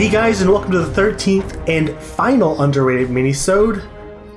[0.00, 3.86] Hey guys, and welcome to the 13th and final underrated minisode.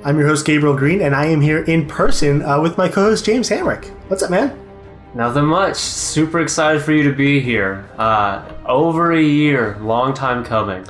[0.04, 3.24] I'm your host Gabriel Green, and I am here in person uh, with my co-host
[3.24, 3.86] James Hamrick.
[4.08, 4.60] What's up, man?
[5.14, 5.76] Nothing much.
[5.76, 7.88] Super excited for you to be here.
[7.96, 10.84] Uh, over a year, long time coming.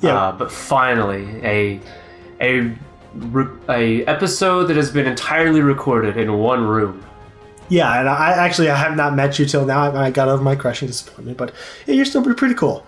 [0.00, 0.14] Yeah.
[0.14, 1.80] Uh, but finally, a
[2.40, 2.72] a
[3.68, 7.04] a episode that has been entirely recorded in one room.
[7.68, 9.90] Yeah, and I actually I have not met you till now.
[9.90, 11.52] I, I got over my crushing disappointment, but
[11.86, 12.86] yeah, you're still pretty cool.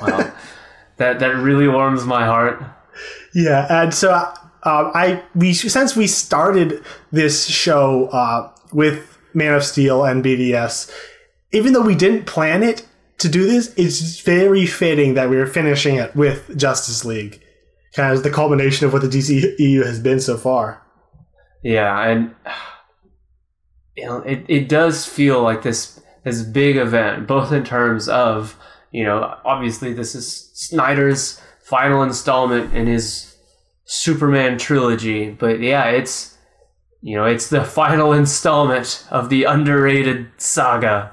[0.00, 0.32] Wow,
[1.00, 2.62] that that really warms my heart.
[3.34, 9.64] Yeah, and so uh, I we since we started this show uh, with Man of
[9.64, 10.92] Steel and BVS,
[11.52, 12.86] even though we didn't plan it
[13.18, 17.42] to do this, it's very fitting that we are finishing it with Justice League,
[17.94, 20.82] kind of the culmination of what the DCEU has been so far.
[21.62, 22.34] Yeah, and
[23.96, 28.54] you know, it, it does feel like this this big event, both in terms of
[28.90, 33.36] you know, obviously this is Snyder's final installment in his
[33.84, 36.36] Superman trilogy, but yeah, it's
[37.02, 41.12] you know, it's the final installment of the underrated saga.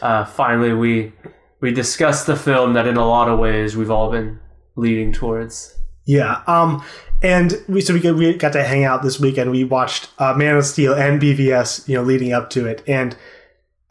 [0.00, 1.12] Uh, finally, we
[1.60, 4.38] we discussed the film that, in a lot of ways, we've all been
[4.76, 5.74] leading towards.
[6.04, 6.42] Yeah.
[6.46, 6.84] Um.
[7.20, 9.50] And we so we got, we got to hang out this weekend.
[9.50, 13.16] We watched uh, Man of Steel and BVS, you know, leading up to it, and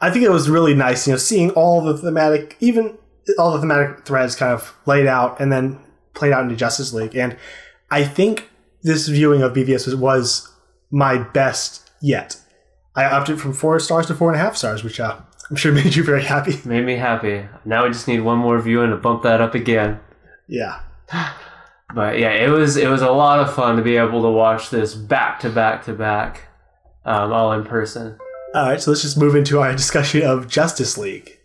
[0.00, 2.96] I think it was really nice, you know, seeing all the thematic, even
[3.38, 5.78] all the thematic threads kind of laid out and then
[6.14, 7.14] played out into Justice League.
[7.14, 7.36] And
[7.90, 8.50] I think
[8.82, 10.52] this viewing of BVS was, was
[10.90, 12.36] my best yet.
[12.94, 15.18] I upped it from four stars to four and a half stars, which uh,
[15.50, 16.60] I'm sure made you very happy.
[16.64, 17.46] Made me happy.
[17.64, 20.00] Now we just need one more viewing to bump that up again.
[20.46, 20.80] Yeah.
[21.94, 24.68] But yeah, it was it was a lot of fun to be able to watch
[24.68, 26.42] this back to back to back,
[27.06, 28.18] um, all in person.
[28.54, 31.37] All right, so let's just move into our discussion of Justice League.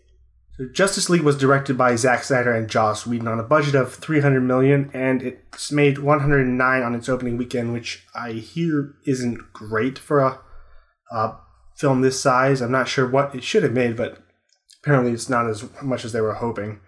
[0.57, 3.95] So Justice League was directed by Zack Snyder and Joss Whedon on a budget of
[3.95, 9.97] 300 million, and it's made 109 on its opening weekend, which I hear isn't great
[9.97, 10.39] for a,
[11.11, 11.37] a
[11.75, 12.61] film this size.
[12.61, 14.19] I'm not sure what it should have made, but
[14.83, 16.81] apparently it's not as much as they were hoping.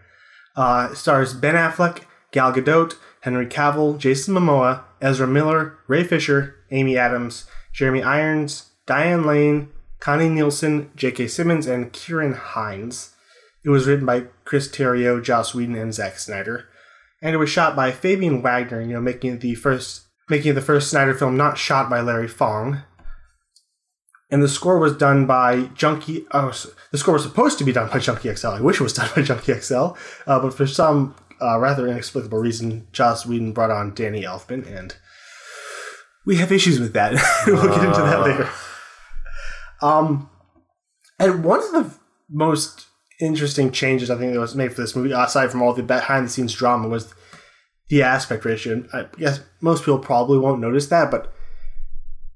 [0.55, 6.99] Uh, stars Ben Affleck, Gal Gadot, Henry Cavill, Jason Momoa, Ezra Miller, Ray Fisher, Amy
[6.99, 9.69] Adams, Jeremy Irons, Diane Lane,
[9.99, 11.27] Connie Nielsen, J.K.
[11.29, 13.14] Simmons, and Ciarán Hinds.
[13.65, 16.69] It was written by Chris Terrio, Joss Whedon, and Zack Snyder,
[17.21, 18.79] and it was shot by Fabian Wagner.
[18.79, 22.27] You know, making it the first making the first Snyder film not shot by Larry
[22.27, 22.83] Fong.
[24.31, 26.25] And the score was done by Junkie.
[26.31, 26.51] Oh,
[26.91, 28.47] the score was supposed to be done by Junkie XL.
[28.47, 29.75] I wish it was done by Junkie XL,
[30.27, 34.95] uh, but for some uh, rather inexplicable reason, Joss Whedon brought on Danny Elfman, and
[36.25, 37.13] we have issues with that.
[37.47, 38.49] we'll get into that later.
[39.81, 40.29] Um,
[41.19, 41.91] and one of the
[42.29, 42.87] most
[43.19, 46.25] interesting changes I think that was made for this movie, aside from all the behind
[46.25, 47.13] the scenes drama, was
[47.89, 48.83] the aspect ratio.
[48.93, 51.33] I guess most people probably won't notice that, but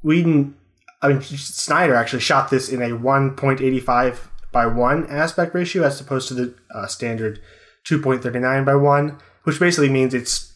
[0.02, 0.56] Whedon,
[1.02, 4.18] I mean Snyder actually shot this in a 1.85
[4.52, 7.40] by 1 aspect ratio as opposed to the uh, standard
[7.88, 10.54] 2.39 by 1, which basically means it's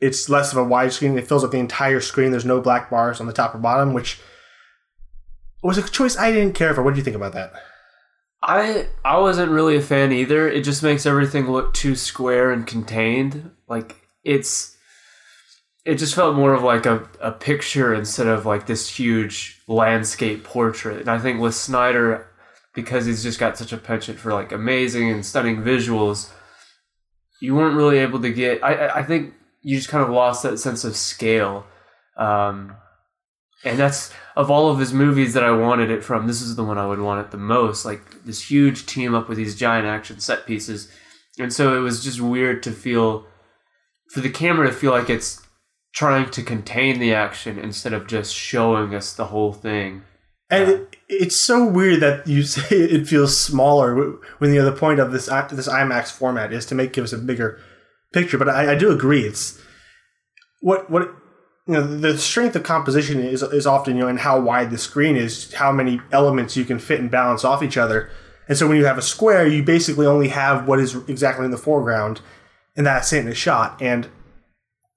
[0.00, 1.18] it's less of a widescreen.
[1.18, 2.30] It fills up the entire screen.
[2.30, 4.20] There's no black bars on the top or bottom, which
[5.62, 6.82] was a choice I didn't care for.
[6.82, 7.52] What do you think about that?
[8.42, 10.48] I I wasn't really a fan either.
[10.48, 13.50] It just makes everything look too square and contained.
[13.68, 14.76] Like it's
[15.84, 20.44] it just felt more of like a, a picture instead of like this huge landscape
[20.44, 21.00] portrait.
[21.00, 22.26] And I think with Snyder,
[22.74, 26.30] because he's just got such a penchant for like amazing and stunning visuals,
[27.40, 30.58] you weren't really able to get I I think you just kind of lost that
[30.58, 31.66] sense of scale.
[32.16, 32.76] Um
[33.64, 36.26] and that's of all of his movies that I wanted it from.
[36.26, 37.84] This is the one I would want it the most.
[37.84, 40.90] Like this huge team up with these giant action set pieces,
[41.38, 43.26] and so it was just weird to feel
[44.12, 45.42] for the camera to feel like it's
[45.94, 50.02] trying to contain the action instead of just showing us the whole thing.
[50.50, 55.12] And it, it's so weird that you say it feels smaller when the point of
[55.12, 57.60] this this IMAX format is to make give us a bigger
[58.12, 58.38] picture.
[58.38, 59.24] But I, I do agree.
[59.24, 59.60] It's
[60.60, 61.14] what what
[61.68, 64.78] you know the strength of composition is is often you know in how wide the
[64.78, 68.10] screen is, how many elements you can fit and balance off each other.
[68.48, 71.50] And so when you have a square, you basically only have what is exactly in
[71.50, 72.22] the foreground,
[72.74, 73.80] and that's it in a shot.
[73.82, 74.08] And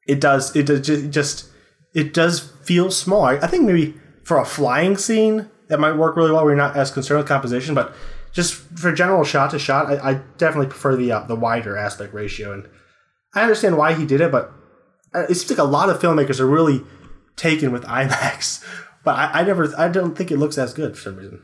[0.08, 1.50] it does it does just
[1.94, 3.26] it does feel small.
[3.26, 6.46] I think maybe for a flying scene that might work really well.
[6.46, 7.94] We're not as concerned with composition, but
[8.32, 12.14] just for general shot to shot, I, I definitely prefer the uh, the wider aspect
[12.14, 12.54] ratio.
[12.54, 12.70] And
[13.36, 14.54] I understand why he did it, but
[15.14, 16.84] it seems like a lot of filmmakers are really
[17.36, 18.64] taken with IMAX,
[19.04, 21.42] but I, I never, I don't think it looks as good for some reason.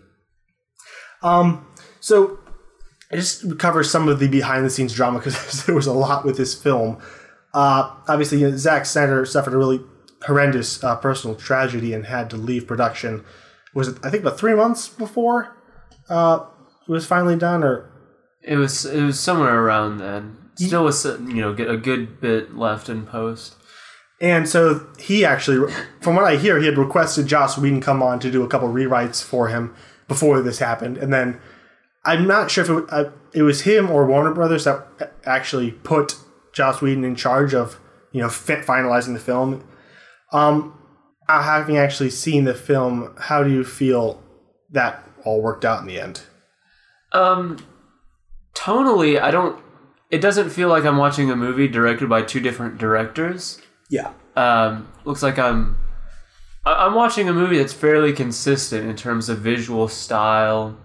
[1.24, 1.68] Um,
[2.00, 2.40] so
[3.12, 6.26] I just cover some of the behind the scenes drama because there was a lot
[6.26, 7.00] with this film.
[7.54, 9.82] Uh, obviously, you know, Zack Snyder suffered a really
[10.26, 13.24] horrendous uh, personal tragedy and had to leave production.
[13.74, 15.56] Was it I think about three months before
[16.10, 16.46] uh,
[16.88, 17.90] it was finally done, or
[18.42, 20.38] It was it was somewhere around then.
[20.56, 23.56] Still was you know get a good bit left in post.
[24.20, 25.72] And so he actually,
[26.02, 28.70] from what I hear, he had requested Joss Whedon come on to do a couple
[28.70, 29.76] rewrites for him
[30.08, 30.98] before this happened.
[30.98, 31.40] And then
[32.04, 34.88] I'm not sure if it, uh, it was him or Warner Brothers that
[35.26, 36.16] actually put
[36.54, 37.80] Joss Whedon in charge of,
[38.12, 39.68] you know, fi- finalizing the film.
[40.32, 40.74] Um,
[41.28, 44.24] having actually seen the film, how do you feel
[44.72, 46.22] that all worked out in the end?
[47.12, 47.58] Um,
[48.56, 49.62] tonally, I don't.
[50.10, 53.62] It doesn't feel like I'm watching a movie directed by two different directors.
[53.90, 54.14] Yeah.
[54.36, 55.78] Um, looks like I'm.
[56.66, 60.78] I'm watching a movie that's fairly consistent in terms of visual style,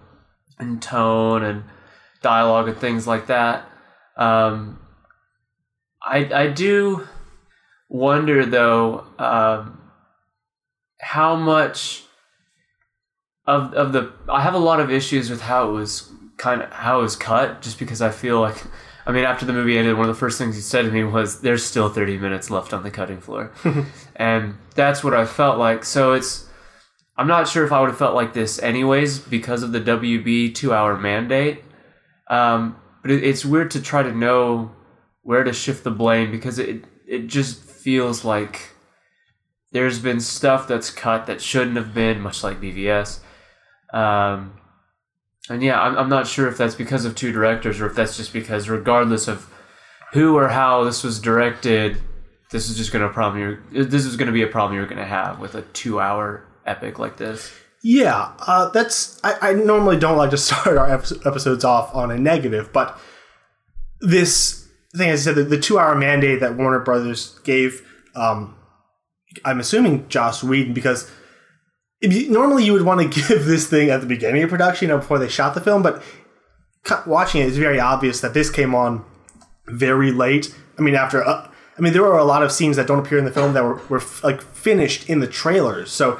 [0.57, 1.63] and tone, and
[2.21, 3.67] dialogue, and things like that.
[4.15, 4.79] Um,
[6.01, 7.07] I I do
[7.89, 9.81] wonder though um,
[10.99, 12.03] how much
[13.45, 16.71] of of the I have a lot of issues with how it was kind of
[16.71, 18.63] how it was cut just because I feel like
[19.05, 21.03] I mean after the movie ended one of the first things he said to me
[21.03, 23.51] was there's still 30 minutes left on the cutting floor.
[24.15, 25.83] And that's what I felt like.
[25.83, 26.47] So it's
[27.17, 30.55] I'm not sure if I would have felt like this anyways because of the WB
[30.55, 31.63] 2 hour mandate.
[32.29, 34.71] Um, but it, it's weird to try to know
[35.23, 38.71] where to shift the blame because it it just feels like
[39.71, 43.19] there's been stuff that's cut that shouldn't have been much like BVS
[43.93, 44.53] um,
[45.49, 48.15] and yeah, I'm, I'm not sure if that's because of two directors or if that's
[48.17, 49.49] just because, regardless of
[50.13, 52.01] who or how this was directed,
[52.51, 54.85] this is just going to problem you're, this is going to be a problem you're
[54.85, 57.51] going to have with a two hour epic like this.
[57.83, 59.19] Yeah, uh, that's.
[59.23, 62.97] I, I normally don't like to start our episodes off on a negative, but
[63.99, 67.85] this thing, as I said, the, the two hour mandate that Warner Brothers gave,
[68.15, 68.55] um,
[69.43, 71.11] I'm assuming Joss Whedon, because
[72.03, 74.99] normally you would want to give this thing at the beginning of production, you know,
[74.99, 76.03] before they shot the film, but
[77.05, 79.05] watching it, it's very obvious that this came on
[79.67, 80.53] very late.
[80.77, 81.25] I mean, after.
[81.25, 83.53] Uh, I mean, there are a lot of scenes that don't appear in the film
[83.53, 85.91] that were, were like finished in the trailers.
[85.91, 86.19] So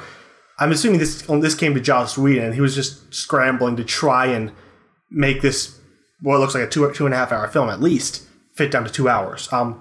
[0.58, 4.26] I'm assuming this this came to Joss Whedon, and he was just scrambling to try
[4.26, 4.52] and
[5.10, 5.78] make this
[6.20, 8.84] what looks like a two two and a half hour film at least fit down
[8.84, 9.52] to two hours.
[9.52, 9.80] Um,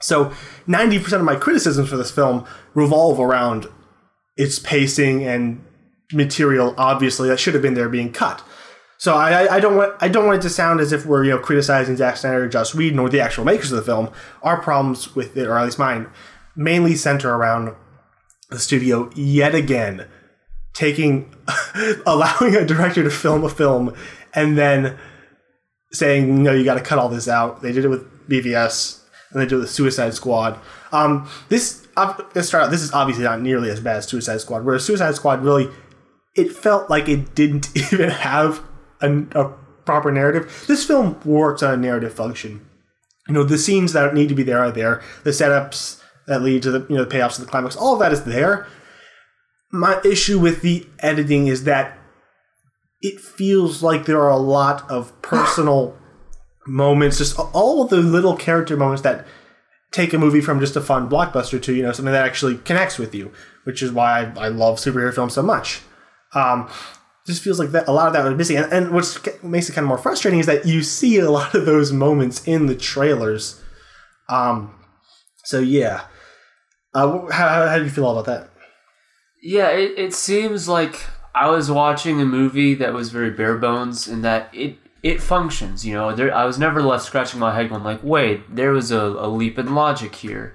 [0.00, 0.32] so
[0.66, 3.66] ninety percent of my criticisms for this film revolve around
[4.36, 5.64] its pacing and
[6.12, 6.74] material.
[6.78, 8.42] Obviously, that should have been there being cut.
[8.98, 11.30] So I, I- don't want I don't want it to sound as if we're you
[11.30, 14.10] know criticizing Zack Snyder or Joss Whedon or the actual makers of the film.
[14.42, 16.08] Our problems with it, or at least mine,
[16.54, 17.74] mainly center around
[18.50, 20.06] the studio yet again
[20.74, 21.34] taking
[22.06, 23.94] allowing a director to film a film
[24.34, 24.98] and then
[25.92, 29.01] saying no you got to cut all this out they did it with bvs
[29.32, 30.58] and they do the suicide squad.
[30.92, 34.64] Um, this let's start out this is obviously not nearly as bad as suicide squad
[34.64, 35.68] whereas suicide squad really
[36.34, 38.62] it felt like it didn't even have
[39.00, 39.52] a, a
[39.84, 40.64] proper narrative.
[40.66, 42.66] This film works on a narrative function.
[43.28, 45.02] You know the scenes that need to be there are there.
[45.24, 48.00] The setups that lead to the you know the payoffs to the climax all of
[48.00, 48.66] that is there.
[49.70, 51.98] My issue with the editing is that
[53.00, 55.96] it feels like there are a lot of personal
[56.66, 59.26] moments just all the little character moments that
[59.90, 62.98] take a movie from just a fun blockbuster to you know something that actually connects
[62.98, 63.32] with you
[63.64, 65.82] which is why i, I love superhero films so much.
[66.34, 66.68] Um,
[67.26, 68.56] just feels like that a lot of that was missing.
[68.56, 71.54] And, and what makes it kind of more frustrating is that you see a lot
[71.54, 73.60] of those moments in the trailers.
[74.28, 74.74] Um,
[75.44, 76.02] so yeah.
[76.94, 78.50] Uh, how, how, do you feel about that?
[79.42, 84.08] Yeah, it, it seems like I was watching a movie that was very bare bones
[84.08, 85.84] in that it it functions.
[85.84, 88.90] You know, there I was never left scratching my head going like, wait, there was
[88.90, 90.54] a, a leap in logic here.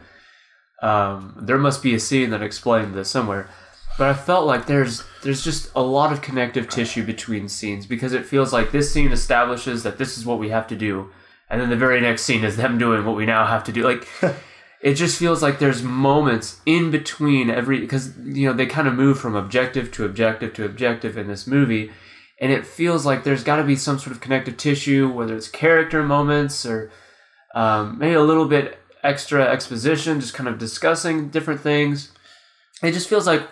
[0.82, 3.50] Um, there must be a scene that explained this somewhere.
[3.98, 8.14] But I felt like there's there's just a lot of connective tissue between scenes because
[8.14, 11.10] it feels like this scene establishes that this is what we have to do,
[11.50, 13.82] and then the very next scene is them doing what we now have to do.
[13.84, 14.08] Like
[14.82, 18.94] it just feels like there's moments in between every because you know they kind of
[18.94, 21.92] move from objective to objective to objective in this movie
[22.40, 25.48] and it feels like there's got to be some sort of connective tissue whether it's
[25.48, 26.92] character moments or
[27.56, 32.12] um, maybe a little bit extra exposition just kind of discussing different things
[32.84, 33.48] it just feels like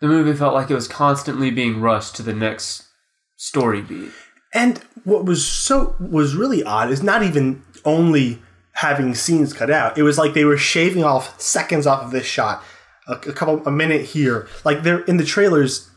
[0.00, 2.88] the movie felt like it was constantly being rushed to the next
[3.36, 4.10] story beat
[4.52, 8.40] And what was so was really odd is not even only
[8.74, 9.98] having scenes cut out.
[9.98, 12.62] It was like they were shaving off seconds off of this shot,
[13.06, 14.48] a, a couple a minute here.
[14.64, 15.90] Like they're in the trailers,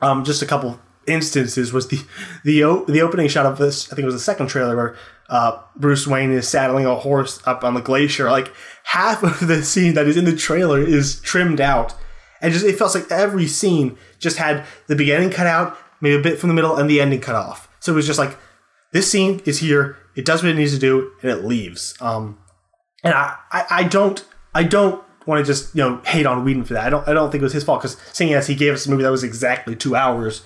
[0.00, 2.00] um, just a couple instances was the
[2.44, 3.86] the the opening shot of this.
[3.86, 4.96] I think it was the second trailer where
[5.28, 8.30] uh, Bruce Wayne is saddling a horse up on the glacier.
[8.30, 8.52] Like
[8.84, 11.94] half of the scene that is in the trailer is trimmed out,
[12.40, 16.22] and just it felt like every scene just had the beginning cut out, maybe a
[16.22, 17.68] bit from the middle, and the ending cut off.
[17.80, 18.36] So it was just like
[18.92, 21.94] this scene is here, it does what it needs to do, and it leaves.
[22.00, 22.38] Um,
[23.02, 26.64] and I, I, I don't I don't want to just you know hate on Whedon
[26.64, 26.86] for that.
[26.86, 28.86] I don't I don't think it was his fault because seeing as he gave us
[28.86, 30.42] a movie that was exactly two hours,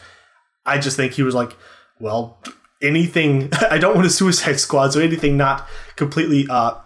[0.66, 1.56] I just think he was like,
[2.00, 2.38] well,
[2.82, 3.50] anything.
[3.70, 6.78] I don't want a Suicide Squad, so anything not completely uh,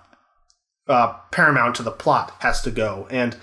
[0.87, 3.37] uh, paramount to the plot has to go, and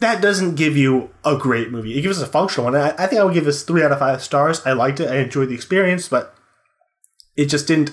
[0.00, 1.98] that doesn't give you a great movie.
[1.98, 2.76] It gives us a functional one.
[2.76, 4.64] I, I think I would give this three out of five stars.
[4.66, 5.10] I liked it.
[5.10, 6.34] I enjoyed the experience, but
[7.36, 7.92] it just didn't.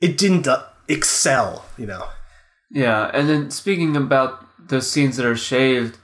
[0.00, 2.08] It didn't uh, excel, you know.
[2.70, 5.97] Yeah, and then speaking about the scenes that are shaved,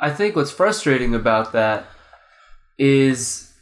[0.00, 1.86] I think what's frustrating about that
[2.78, 3.52] is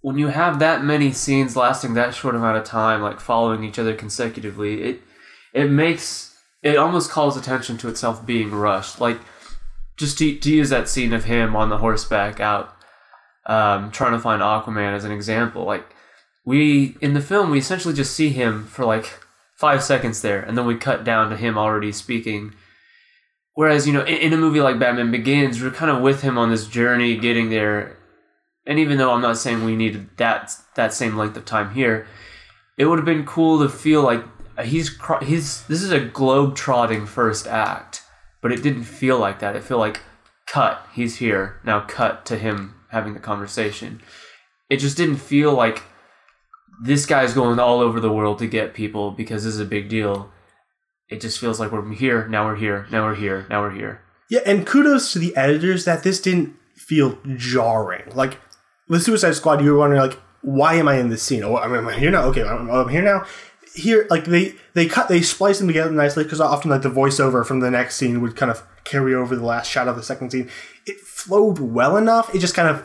[0.00, 3.78] when you have that many scenes lasting that short amount of time, like following each
[3.78, 5.02] other consecutively, it
[5.52, 9.00] it makes it almost calls attention to itself being rushed.
[9.00, 9.18] Like
[9.96, 12.74] just to, to use that scene of him on the horseback out
[13.46, 15.84] um, trying to find Aquaman as an example, like
[16.44, 19.18] we in the film we essentially just see him for like
[19.56, 22.54] five seconds there, and then we cut down to him already speaking.
[23.58, 26.38] Whereas, you know, in, in, a movie like Batman Begins, we're kind of with him
[26.38, 27.98] on this journey getting there.
[28.64, 32.06] And even though I'm not saying we needed that that same length of time here,
[32.76, 34.22] it would have been cool to feel like
[34.62, 38.04] he's he's this is a globe trotting first act,
[38.42, 39.56] but it didn't feel like that.
[39.56, 40.02] It felt like
[40.46, 41.80] cut, he's here now.
[41.80, 44.00] Cut to him having the conversation.
[44.70, 45.82] It just didn't feel like
[46.80, 49.88] this guy's going all over the world to get people because this is a big
[49.88, 50.30] deal.
[51.08, 54.02] It just feels like we're here, now we're here, now we're here, now we're here.
[54.28, 58.10] Yeah, and kudos to the editors that this didn't feel jarring.
[58.14, 58.38] Like
[58.88, 61.42] with Suicide Squad, you were wondering like, why am I in this scene?
[61.42, 62.24] Oh, I'm here now.
[62.24, 63.24] Okay, I'm, I'm here now.
[63.74, 67.44] Here, like they they cut they splice them together nicely because often like the voiceover
[67.44, 70.30] from the next scene would kind of carry over the last shot of the second
[70.30, 70.50] scene.
[70.86, 72.34] It flowed well enough.
[72.34, 72.84] It just kind of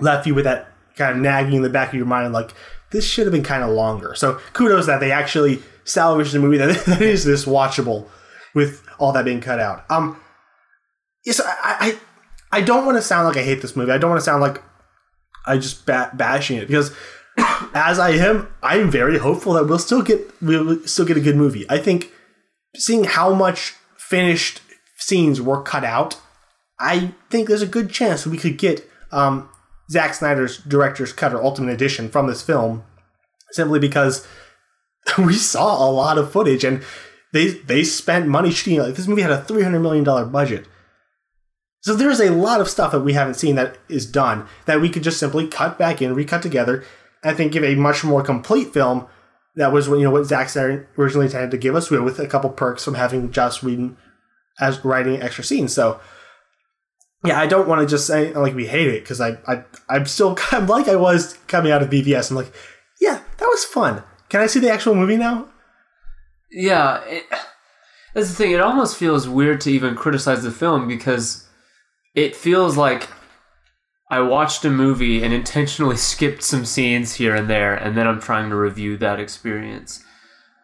[0.00, 2.52] left you with that kind of nagging in the back of your mind, like
[2.90, 4.14] this should have been kind of longer.
[4.14, 8.06] So kudos that they actually salvaged a movie that, that is this watchable
[8.54, 9.84] with all that being cut out.
[9.90, 10.20] Um,
[11.24, 11.98] yes, I, I,
[12.52, 13.92] I don't want to sound like I hate this movie.
[13.92, 14.62] I don't want to sound like
[15.46, 16.94] I just ba- bashing it because
[17.74, 21.36] as I am, I'm very hopeful that we'll still get we'll still get a good
[21.36, 21.66] movie.
[21.68, 22.12] I think
[22.76, 24.60] seeing how much finished
[24.98, 26.18] scenes were cut out,
[26.78, 29.48] I think there's a good chance we could get um,
[29.90, 32.84] Zack Snyder's director's cut or ultimate edition from this film
[33.52, 34.26] simply because
[35.18, 36.82] we saw a lot of footage and
[37.32, 40.66] they they spent money shooting like this movie had a 300 million dollar budget.
[41.82, 44.88] So there's a lot of stuff that we haven't seen that is done that we
[44.88, 46.84] could just simply cut back in, recut together,
[47.22, 49.06] and I think give a much more complete film
[49.54, 52.50] that was you know what Zack Snyder originally intended to give us with a couple
[52.50, 53.96] perks from having Joss Whedon
[54.58, 55.72] as writing extra scenes.
[55.74, 56.00] So
[57.24, 60.06] yeah, I don't want to just say like we hate it because I, I I'm
[60.06, 62.30] still I'm like I was coming out of BVS.
[62.30, 62.52] I'm like,
[63.00, 64.02] yeah, that was fun.
[64.28, 65.48] Can I see the actual movie now?
[66.50, 67.24] Yeah, it,
[68.14, 68.52] that's the thing.
[68.52, 71.46] It almost feels weird to even criticize the film because
[72.14, 73.08] it feels like
[74.10, 78.20] I watched a movie and intentionally skipped some scenes here and there, and then I'm
[78.20, 80.02] trying to review that experience.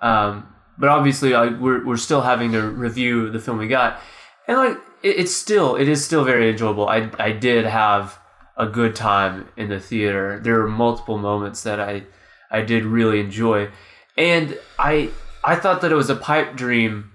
[0.01, 4.01] Um, but obviously, I, we're we're still having to review the film we got,
[4.49, 6.89] and like it, it's still it is still very enjoyable.
[6.89, 8.19] I I did have
[8.57, 10.41] a good time in the theater.
[10.43, 12.05] There were multiple moments that I
[12.53, 13.71] I did really enjoy,
[14.17, 15.11] and I
[15.43, 17.11] I thought that it was a pipe dream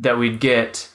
[0.00, 0.90] that we'd get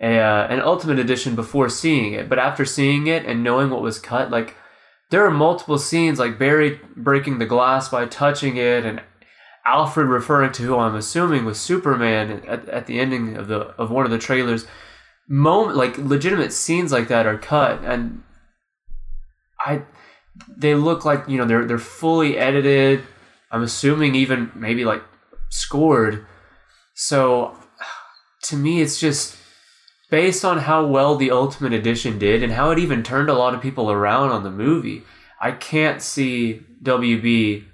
[0.00, 2.28] a, uh, an ultimate edition before seeing it.
[2.28, 4.54] But after seeing it and knowing what was cut, like
[5.10, 9.02] there are multiple scenes like Barry breaking the glass by touching it and
[9.64, 13.90] Alfred referring to who I'm assuming was Superman at, at the ending of the of
[13.90, 14.66] one of the trailers.
[15.28, 17.82] Moment like legitimate scenes like that are cut.
[17.84, 18.22] And
[19.58, 19.82] I
[20.56, 23.02] they look like you know they're they're fully edited
[23.50, 25.02] I'm assuming even maybe like
[25.48, 26.26] scored
[26.94, 27.56] so
[28.44, 29.36] to me it's just
[30.10, 33.54] based on how well the ultimate edition did and how it even turned a lot
[33.54, 35.02] of people around on the movie
[35.40, 37.64] I can't see WB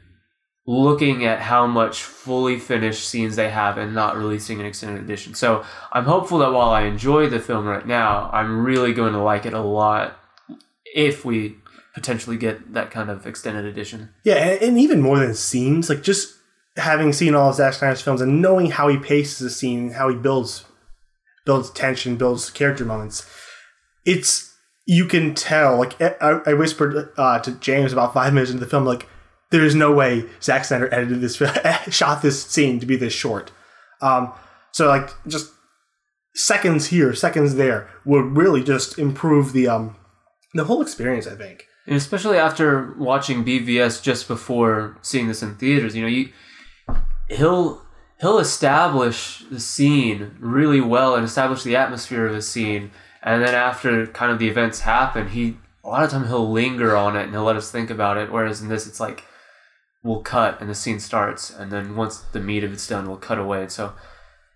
[0.66, 5.34] looking at how much fully finished scenes they have and not releasing an extended edition.
[5.34, 9.22] So I'm hopeful that while I enjoy the film right now, I'm really going to
[9.22, 10.16] like it a lot
[10.94, 11.56] if we
[11.94, 14.10] potentially get that kind of extended edition.
[14.24, 16.34] Yeah, and, and even more than scenes, like just
[16.76, 20.08] having seen all of Zack Snyder's films and knowing how he paces a scene, how
[20.08, 20.64] he builds
[21.44, 23.28] builds tension, builds character moments.
[24.04, 24.54] It's
[24.86, 25.78] you can tell.
[25.78, 29.08] Like I, I whispered uh, to James about five minutes into the film, like
[29.50, 31.36] there is no way Zack Snyder edited this,
[31.90, 33.52] shot this scene to be this short.
[34.00, 34.32] Um,
[34.72, 35.52] so like just
[36.34, 39.96] seconds here, seconds there would really just improve the um
[40.54, 41.26] the whole experience.
[41.26, 46.08] I think, and especially after watching BVS just before seeing this in theaters, you know,
[46.08, 46.30] you
[47.28, 47.82] he'll
[48.20, 52.90] he'll establish the scene really well and establish the atmosphere of the scene,
[53.22, 56.96] and then after kind of the events happen, he a lot of time he'll linger
[56.96, 58.30] on it and he'll let us think about it.
[58.30, 59.24] Whereas in this, it's like
[60.04, 63.16] we'll cut and the scene starts, and then once the meat of it's done, we'll
[63.16, 63.68] cut away.
[63.68, 63.94] So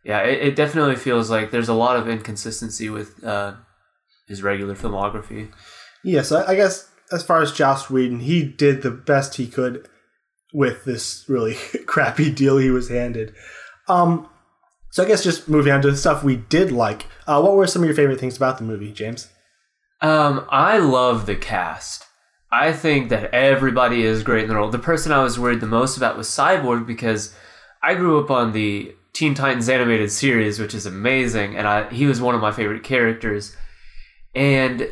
[0.04, 3.54] yeah, it, it definitely feels like there's a lot of inconsistency with uh,
[4.28, 5.50] his regular filmography.
[6.04, 9.89] Yes, I, I guess as far as Joss Whedon, he did the best he could
[10.53, 11.55] with this really
[11.87, 13.35] crappy deal he was handed.
[13.89, 14.29] Um,
[14.91, 17.07] so I guess just moving on to the stuff we did like.
[17.27, 19.29] Uh, what were some of your favorite things about the movie, James?
[20.01, 22.05] Um, I love the cast.
[22.51, 24.71] I think that everybody is great in the role.
[24.71, 27.35] The person I was worried the most about was Cyborg because
[27.83, 32.07] I grew up on the Teen Titans animated series, which is amazing, and I, he
[32.07, 33.57] was one of my favorite characters.
[34.35, 34.89] And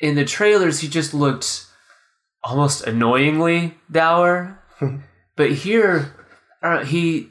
[0.00, 1.66] in the trailers, he just looked
[2.44, 4.58] almost annoyingly dour.
[5.36, 6.14] but here,
[6.62, 7.30] uh, he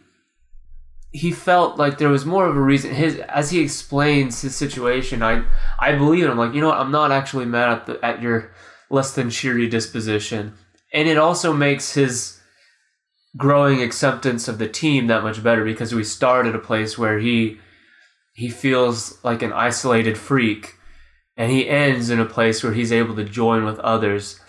[1.12, 2.94] he felt like there was more of a reason.
[2.94, 5.44] His as he explains his situation, I
[5.80, 6.38] I believe him.
[6.38, 8.52] Like you know what, I'm not actually mad at the at your
[8.90, 10.54] less than cheery disposition,
[10.94, 12.40] and it also makes his
[13.36, 17.20] growing acceptance of the team that much better because we start at a place where
[17.20, 17.60] he
[18.34, 20.77] he feels like an isolated freak
[21.38, 24.40] and he ends in a place where he's able to join with others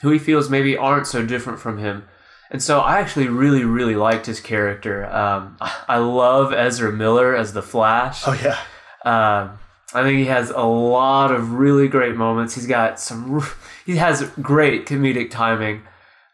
[0.00, 2.04] who he feels maybe aren't so different from him.
[2.50, 5.06] And so i actually really really liked his character.
[5.06, 8.22] Um, i love ezra miller as the flash.
[8.26, 8.58] Oh yeah.
[9.04, 9.58] Um,
[9.94, 12.54] i think he has a lot of really great moments.
[12.54, 13.44] He's got some
[13.86, 15.82] he has great comedic timing.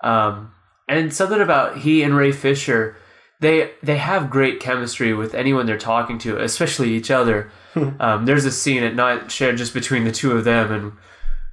[0.02, 0.52] Um,
[0.88, 2.96] and something about he and Ray Fisher,
[3.40, 7.50] they they have great chemistry with anyone they're talking to, especially each other.
[8.00, 10.92] um, there's a scene at night shared just between the two of them, and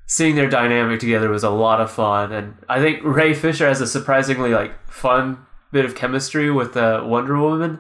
[0.06, 2.32] seeing their dynamic together was a lot of fun.
[2.32, 7.04] And I think Ray Fisher has a surprisingly like fun bit of chemistry with uh,
[7.06, 7.80] Wonder Woman.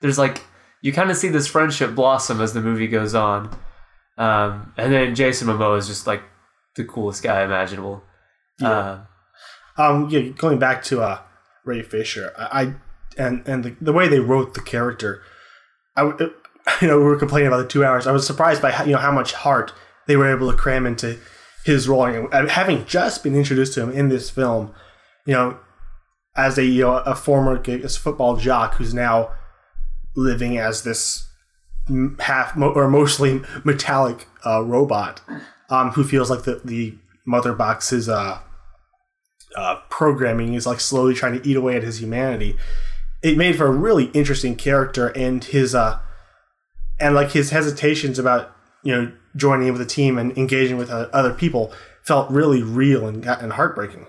[0.00, 0.42] There's like
[0.82, 3.56] you kind of see this friendship blossom as the movie goes on.
[4.16, 6.22] Um, and then Jason Momoa is just like
[6.76, 8.02] the coolest guy imaginable.
[8.60, 8.70] Yeah.
[8.70, 9.04] Uh,
[9.76, 11.20] um, yeah, going back to uh,
[11.64, 12.74] Ray Fisher, I, I
[13.16, 15.22] and and the, the way they wrote the character,
[15.96, 16.12] I
[16.80, 18.06] you know we were complaining about the two hours.
[18.06, 19.72] I was surprised by how, you know how much heart
[20.06, 21.18] they were able to cram into
[21.64, 22.04] his role.
[22.04, 24.74] And having just been introduced to him in this film,
[25.26, 25.58] you know,
[26.36, 29.32] as a you know a former football jock who's now
[30.16, 31.28] living as this
[32.20, 35.20] half or mostly metallic uh, robot,
[35.70, 38.40] um, who feels like the the mother box's uh
[39.56, 42.56] uh, programming is like slowly trying to eat away at his humanity.
[43.22, 45.98] It made for a really interesting character, and his uh,
[47.00, 51.08] and like his hesitations about you know joining with the team and engaging with uh,
[51.12, 54.06] other people felt really real and and heartbreaking.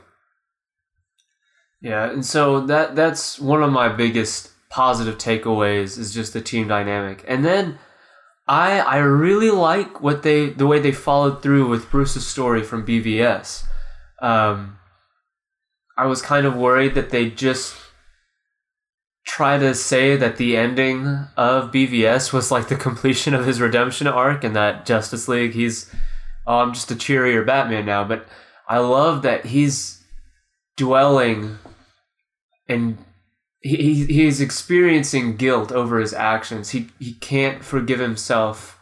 [1.82, 6.68] Yeah, and so that that's one of my biggest positive takeaways is just the team
[6.68, 7.80] dynamic, and then.
[8.52, 12.84] I, I really like what they the way they followed through with Bruce's story from
[12.84, 13.64] BVS.
[14.24, 14.80] Um,
[15.96, 17.76] I was kind of worried that they just
[19.30, 21.06] try to say that the ending
[21.38, 25.90] of BVS was like the completion of his redemption arc and that Justice League he's
[26.48, 28.26] oh, I'm just a cheerier Batman now, but
[28.68, 30.04] I love that he's
[30.76, 31.60] dwelling
[32.68, 32.98] and
[33.62, 36.70] he, he's experiencing guilt over his actions.
[36.72, 38.80] He he can't forgive himself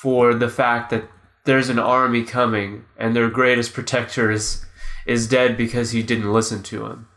[0.00, 1.04] for the fact that
[1.44, 4.64] there's an army coming and their greatest protector is
[5.06, 7.08] is dead because he didn't listen to him.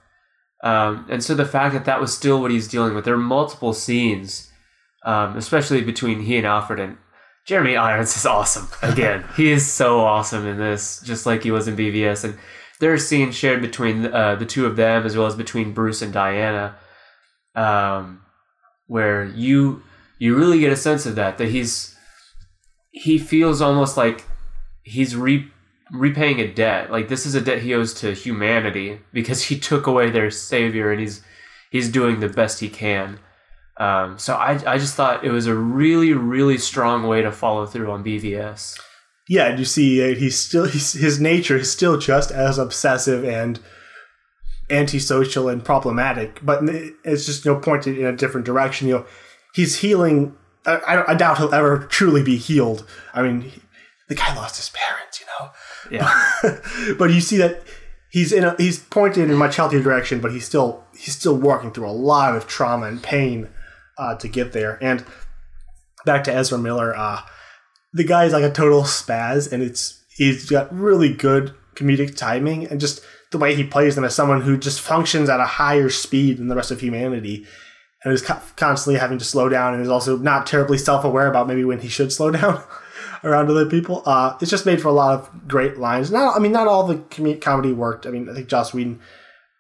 [0.67, 3.17] Um, and so the fact that that was still what he's dealing with, there are
[3.17, 4.51] multiple scenes,
[5.06, 6.97] um, especially between he and Alfred and
[7.45, 8.67] Jeremy Irons is awesome.
[8.82, 12.25] Again, he is so awesome in this, just like he was in BVS.
[12.25, 12.38] And
[12.82, 16.01] there are scenes shared between uh, the two of them, as well as between Bruce
[16.01, 16.75] and Diana,
[17.56, 18.23] um,
[18.88, 19.84] where you
[20.19, 21.38] you really get a sense of that.
[21.38, 21.95] That he's
[22.91, 24.25] he feels almost like
[24.84, 25.49] he's re
[25.91, 26.91] repaying a debt.
[26.91, 30.91] Like this is a debt he owes to humanity because he took away their savior
[30.91, 31.21] and he's
[31.69, 33.19] he's doing the best he can.
[33.78, 37.65] Um, so I I just thought it was a really really strong way to follow
[37.65, 38.80] through on BVS.
[39.30, 43.26] Yeah, and you see, uh, he's still he's, his nature is still just as obsessive
[43.26, 43.60] and
[44.69, 46.62] antisocial and problematic, but
[47.04, 48.88] it's just you know pointed in a different direction.
[48.88, 49.06] You know,
[49.54, 50.36] he's healing.
[50.65, 52.86] I, I doubt he'll ever truly be healed.
[53.13, 53.52] I mean,
[54.10, 55.52] the guy lost his parents, you know.
[55.91, 56.12] Yeah.
[56.97, 57.63] but you see that
[58.10, 61.36] he's in a, he's pointed in a much healthier direction, but he's still he's still
[61.36, 63.50] working through a lot of trauma and pain
[63.97, 64.78] uh, to get there.
[64.82, 65.06] And
[66.06, 67.21] back to Ezra Miller, uh,
[67.93, 72.65] the guy is like a total spaz, and it's he's got really good comedic timing
[72.65, 75.89] and just the way he plays them as someone who just functions at a higher
[75.89, 77.45] speed than the rest of humanity
[78.04, 81.47] and is co- constantly having to slow down and is also not terribly self-aware about
[81.47, 82.63] maybe when he should slow down
[83.23, 84.03] around other people.
[84.06, 86.12] Uh, it's just made for a lot of great lines.
[86.12, 88.06] Not, I mean, not all the com- comedy worked.
[88.06, 88.99] I mean, I think Joss Whedon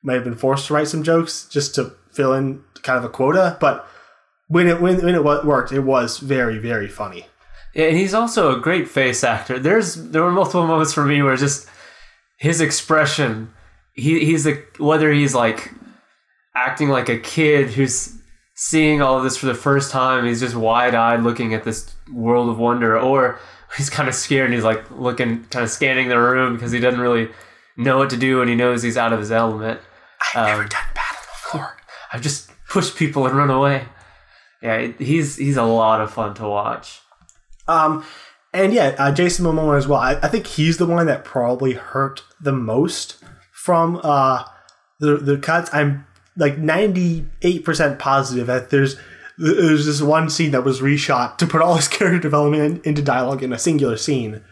[0.03, 3.09] may have been forced to write some jokes just to fill in kind of a
[3.09, 3.87] quota, but
[4.47, 7.27] when it when, when it worked, it was very very funny.
[7.73, 9.59] Yeah, and he's also a great face actor.
[9.59, 11.67] There's there were multiple moments for me where just
[12.37, 13.53] his expression,
[13.93, 15.73] he he's a whether he's like
[16.55, 18.16] acting like a kid who's
[18.59, 21.93] seeing all of this for the first time, he's just wide eyed looking at this
[22.11, 23.39] world of wonder, or
[23.77, 26.79] he's kind of scared and he's like looking kind of scanning the room because he
[26.79, 27.29] doesn't really
[27.77, 29.79] know what to do and he knows he's out of his element.
[30.33, 31.77] I've Um, never done battle before.
[32.11, 33.85] I've just pushed people and run away.
[34.63, 37.01] Yeah, he's he's a lot of fun to watch.
[37.67, 38.03] Um,
[38.53, 39.99] and yeah, uh, Jason Momoa as well.
[39.99, 44.45] I, I think he's the one that probably hurt the most from uh,
[44.99, 45.69] the the cuts.
[45.71, 48.95] I'm like 98% positive that there's
[49.37, 53.01] there's this one scene that was reshot to put all his character development in, into
[53.01, 54.43] dialogue in a singular scene,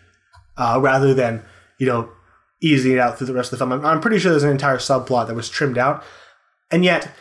[0.57, 1.43] uh, rather than
[1.79, 2.09] you know
[2.61, 3.71] easing it out through the rest of the film.
[3.71, 6.03] I'm, I'm pretty sure there's an entire subplot that was trimmed out,
[6.71, 7.11] and yet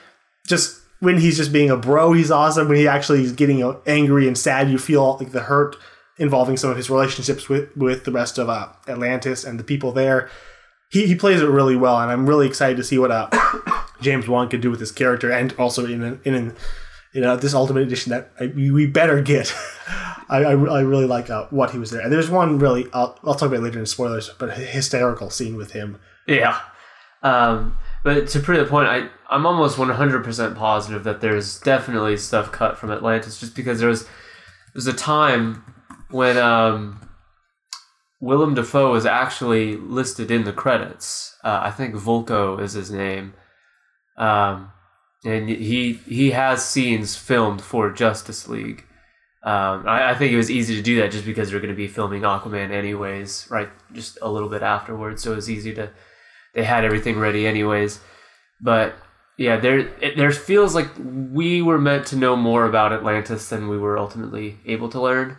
[0.47, 2.69] just when he's just being a bro, he's awesome.
[2.69, 5.77] When he actually is getting angry and sad, you feel like the hurt
[6.17, 9.93] involving some of his relationships with with the rest of uh, Atlantis and the people
[9.93, 10.29] there.
[10.91, 13.29] He, he plays it really well, and I'm really excited to see what uh,
[14.05, 16.57] James Wan could do with his character, and also in an, in an,
[17.15, 19.55] in uh, this Ultimate Edition that I, we better get.
[20.29, 22.01] I, I, I really like uh, what he was there.
[22.01, 25.73] And there's one really I'll, I'll talk about later in spoilers, but hysterical scene with
[25.73, 25.99] him.
[26.27, 26.61] Yeah.
[27.23, 32.53] Um, but to prove the point, I, I'm almost 100% positive that there's definitely stuff
[32.53, 35.65] cut from Atlantis just because there was, there was a time
[36.11, 37.09] when um,
[38.21, 41.37] Willem Dafoe was actually listed in the credits.
[41.43, 43.35] Uh, I think Vulko is his name.
[44.17, 44.73] Um,
[45.25, 48.85] and he he has scenes filmed for Justice League.
[49.43, 51.77] Um, I, I think it was easy to do that just because they're going to
[51.77, 53.69] be filming Aquaman anyways, right?
[53.93, 55.91] Just a little bit afterwards, so it was easy to.
[56.55, 58.01] They had everything ready anyways,
[58.61, 58.95] but
[59.37, 63.69] yeah, there it, there feels like we were meant to know more about Atlantis than
[63.69, 65.39] we were ultimately able to learn.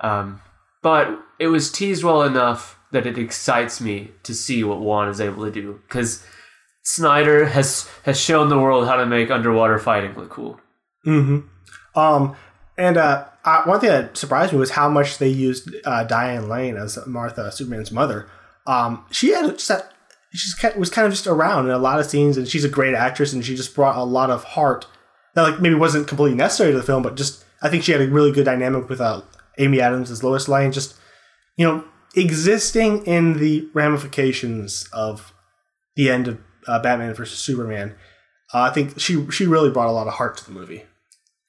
[0.00, 0.40] Um,
[0.82, 5.20] but it was teased well enough that it excites me to see what Wan is
[5.20, 6.24] able to do because
[6.82, 10.60] Snyder has has shown the world how to make underwater fighting look cool.
[11.06, 11.98] Mm-hmm.
[11.98, 12.36] Um,
[12.76, 16.48] and uh, uh, one thing that surprised me was how much they used uh, Diane
[16.48, 18.28] Lane as Martha, Superman's mother.
[18.66, 19.92] Um, she had that,
[20.32, 22.94] she's was kind of just around in a lot of scenes, and she's a great
[22.94, 24.86] actress, and she just brought a lot of heart
[25.34, 28.00] that like maybe wasn't completely necessary to the film, but just I think she had
[28.00, 29.22] a really good dynamic with uh,
[29.58, 30.96] Amy Adams as Lois Lane, just
[31.56, 35.32] you know existing in the ramifications of
[35.96, 37.94] the end of uh, Batman versus Superman.
[38.52, 40.84] Uh, I think she she really brought a lot of heart to the movie.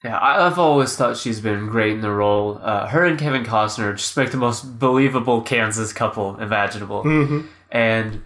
[0.02, 2.58] Yeah, I've always thought she's been great in the role.
[2.62, 7.02] Uh, her and Kevin Costner just make the most believable Kansas couple imaginable.
[7.04, 7.46] Mm-hmm.
[7.70, 8.22] And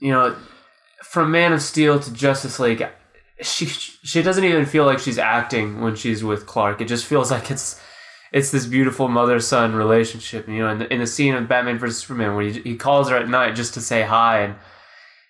[0.00, 0.36] you know,
[1.02, 2.86] from Man of Steel to Justice League,
[3.40, 6.80] she she doesn't even feel like she's acting when she's with Clark.
[6.80, 7.80] It just feels like it's
[8.32, 10.48] it's this beautiful mother son relationship.
[10.48, 13.08] You know, in the, in the scene of Batman vs Superman where he, he calls
[13.08, 14.54] her at night just to say hi, and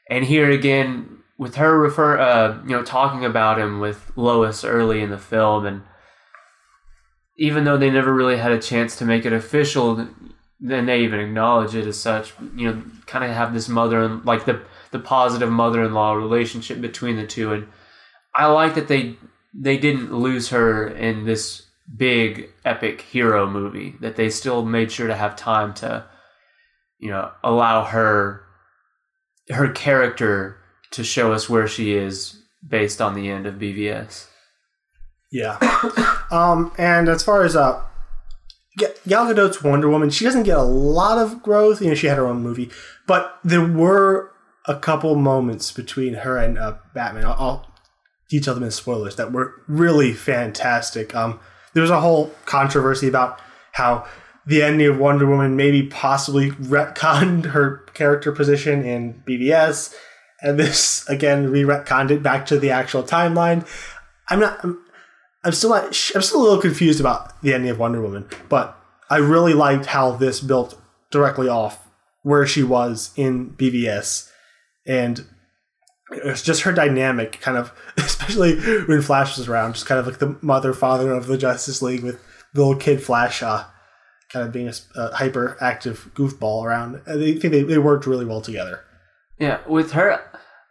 [0.09, 5.03] and here again with her refer uh, you know talking about him with Lois early
[5.03, 5.83] in the film, and
[7.37, 10.09] even though they never really had a chance to make it official,
[10.61, 12.33] then they even acknowledge it as such.
[12.55, 17.17] You know, kind of have this mother and like the the positive mother-in-law relationship between
[17.17, 17.69] the two, and
[18.35, 19.17] I like that they
[19.53, 23.97] they didn't lose her in this big epic hero movie.
[24.01, 26.07] That they still made sure to have time to,
[26.99, 28.46] you know, allow her
[29.51, 30.59] her character
[30.93, 34.27] to show us where she is based on the end of BVS.
[35.31, 35.59] Yeah.
[36.31, 37.83] um, and as far as uh,
[38.79, 41.81] Gal Gadot's Wonder Woman, she doesn't get a lot of growth.
[41.81, 42.71] You know, she had her own movie,
[43.07, 44.33] but there were
[44.67, 47.25] a couple moments between her and uh, Batman.
[47.25, 47.73] I'll, I'll
[48.29, 51.15] detail them in spoilers that were really fantastic.
[51.15, 51.41] Um,
[51.73, 53.41] there was a whole controversy about
[53.73, 54.07] how
[54.47, 59.95] the ending of Wonder Woman maybe possibly retconned her character position in BVS,
[60.41, 63.67] and this again re-retconned it back to the actual timeline.
[64.29, 64.63] I'm not.
[64.63, 64.83] I'm,
[65.45, 65.87] I'm still not.
[65.87, 68.79] I'm still a little confused about the ending of Wonder Woman, but
[69.11, 70.81] I really liked how this built
[71.11, 71.89] directly off
[72.23, 74.31] where she was in BVS,
[74.87, 75.27] and
[76.11, 80.19] it's just her dynamic, kind of, especially when Flash was around, just kind of like
[80.19, 82.21] the mother father of the Justice League with
[82.55, 83.65] little kid Flash, uh,
[84.33, 87.01] kind of being a, a hyperactive goofball around.
[87.07, 88.81] I think they, they worked really well together.
[89.39, 90.21] Yeah, with her,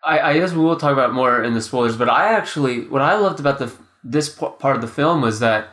[0.04, 1.98] I, I guess we will talk about more in the spoilers.
[1.98, 3.72] But I actually, what I loved about the
[4.04, 5.70] this part of the film was that,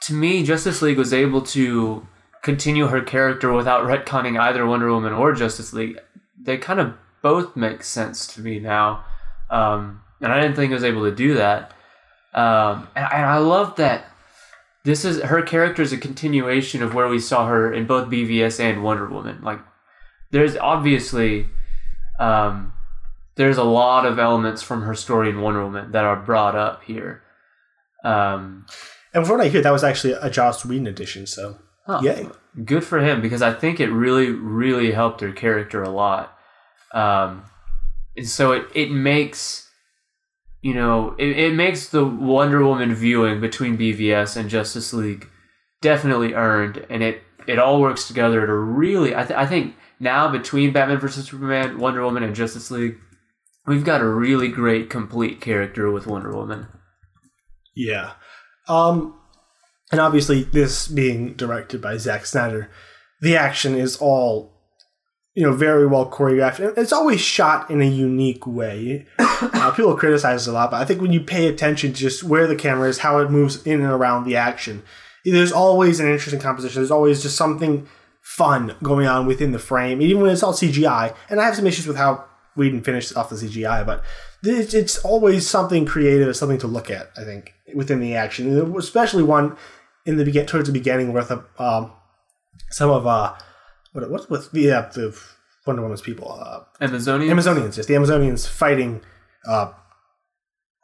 [0.00, 2.06] to me, Justice League was able to
[2.42, 5.98] continue her character without retconning either Wonder Woman or Justice League.
[6.40, 9.04] They kind of both make sense to me now,
[9.50, 11.72] um, and I didn't think I was able to do that.
[12.32, 14.06] Um, and, and I love that
[14.84, 18.60] this is her character is a continuation of where we saw her in both BVS
[18.60, 19.40] and Wonder Woman.
[19.42, 19.60] Like,
[20.30, 21.46] there's obviously
[22.18, 22.72] um,
[23.36, 26.82] there's a lot of elements from her story in Wonder Woman that are brought up
[26.84, 27.22] here.
[28.04, 28.66] Um,
[29.14, 31.26] and from what I hear, that was actually a Joss Whedon edition.
[31.26, 32.28] So, huh, yay!
[32.64, 36.36] Good for him because I think it really, really helped her character a lot.
[36.92, 37.44] Um,
[38.16, 39.67] and so it it makes
[40.62, 45.28] you know it, it makes the Wonder Woman viewing between BVS and Justice League
[45.80, 49.14] definitely earned, and it it all works together to really.
[49.14, 52.98] I, th- I think now between Batman vs Superman, Wonder Woman, and Justice League,
[53.66, 56.68] we've got a really great complete character with Wonder Woman.
[57.74, 58.12] Yeah.
[58.68, 59.18] Um,
[59.90, 62.70] and obviously, this being directed by Zack Snyder,
[63.20, 64.52] the action is all,
[65.34, 66.76] you know, very well choreographed.
[66.76, 69.06] It's always shot in a unique way.
[69.54, 72.22] uh, people criticize it a lot, but I think when you pay attention to just
[72.24, 74.82] where the camera is, how it moves in and around the action,
[75.24, 76.80] there's always an interesting composition.
[76.80, 77.88] There's always just something
[78.22, 81.14] fun going on within the frame, even when it's all CGI.
[81.28, 82.24] And I have some issues with how
[82.56, 84.04] Whedon finished off the CGI, but
[84.42, 87.10] it's always something creative, something to look at.
[87.16, 89.56] I think within the action, especially one
[90.04, 91.92] in the begin towards the beginning with um,
[92.70, 93.34] some of uh,
[93.92, 95.18] what what's with the uh, the
[95.66, 97.30] Wonder Woman's people, uh, Amazonians.
[97.30, 99.02] Amazonians, yes, the Amazonians fighting
[99.48, 99.72] uh,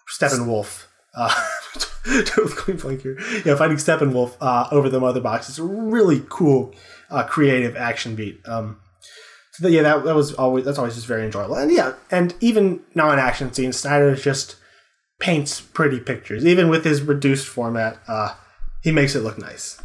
[0.09, 0.87] Steppenwolf.
[1.17, 1.33] Uh,
[2.25, 3.19] totally blank here.
[3.45, 5.49] Yeah, fighting Steppenwolf uh, over the mother box.
[5.49, 6.75] It's a really cool,
[7.11, 8.41] uh, creative action beat.
[8.47, 8.81] Um,
[9.53, 11.55] so yeah, that, that was always that's always just very enjoyable.
[11.55, 14.57] And yeah, and even non-action scenes, Snyder just
[15.21, 16.45] paints pretty pictures.
[16.45, 18.35] Even with his reduced format, uh,
[18.83, 19.81] he makes it look nice.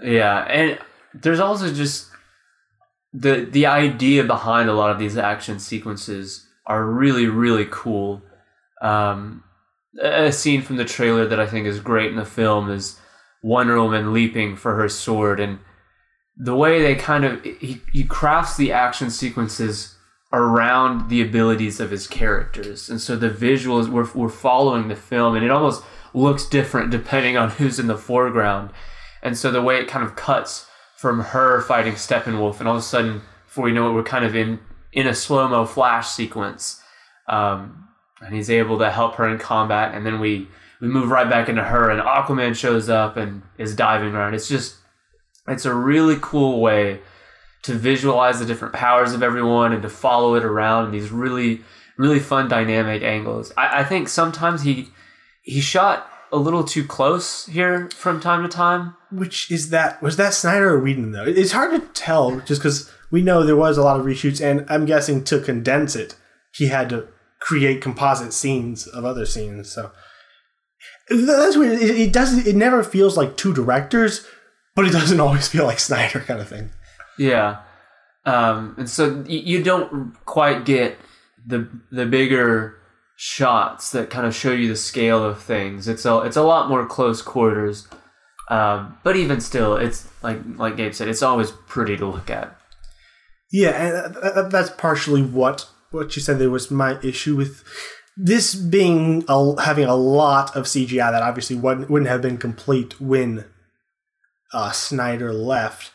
[0.00, 0.78] Yeah, and
[1.12, 2.08] there's also just
[3.12, 8.22] the the idea behind a lot of these action sequences are really really cool.
[8.80, 9.42] Um,
[10.00, 13.00] a scene from the trailer that I think is great in the film is
[13.42, 15.58] Wonder Woman leaping for her sword and
[16.36, 19.96] the way they kind of he, he crafts the action sequences
[20.32, 25.34] around the abilities of his characters and so the visuals we're, we're following the film
[25.34, 25.82] and it almost
[26.14, 28.70] looks different depending on who's in the foreground
[29.22, 32.80] and so the way it kind of cuts from her fighting steppenwolf and all of
[32.80, 34.60] a sudden before we know it we're kind of in
[34.92, 36.82] in a slow-mo flash sequence
[37.28, 37.88] um,
[38.20, 40.48] and he's able to help her in combat and then we
[40.80, 44.48] we move right back into her and aquaman shows up and is diving around it's
[44.48, 44.76] just
[45.48, 47.00] it's a really cool way
[47.62, 51.62] to visualize the different powers of everyone and to follow it around in these really,
[51.96, 53.52] really fun dynamic angles.
[53.56, 54.88] I, I think sometimes he
[55.42, 58.94] he shot a little too close here from time to time.
[59.10, 61.24] Which is that was that Snyder or Whedon though?
[61.24, 64.66] It's hard to tell just because we know there was a lot of reshoots, and
[64.68, 66.14] I'm guessing to condense it,
[66.54, 67.08] he had to
[67.40, 69.70] create composite scenes of other scenes.
[69.70, 69.92] So
[71.08, 71.80] that's weird.
[71.80, 72.46] It, it doesn't.
[72.46, 74.26] It never feels like two directors
[74.78, 76.70] but it doesn't always feel like Snyder kind of thing.
[77.18, 77.62] Yeah,
[78.24, 80.96] um, and so you don't quite get
[81.44, 82.76] the the bigger
[83.16, 85.88] shots that kind of show you the scale of things.
[85.88, 87.88] It's a it's a lot more close quarters,
[88.50, 92.56] um, but even still, it's like like Gabe said, it's always pretty to look at.
[93.50, 96.38] Yeah, and that's partially what what you said.
[96.38, 97.64] There was my issue with
[98.16, 103.00] this being a, having a lot of CGI that obviously wouldn't, wouldn't have been complete
[103.00, 103.44] when
[104.52, 105.92] uh, Snyder left,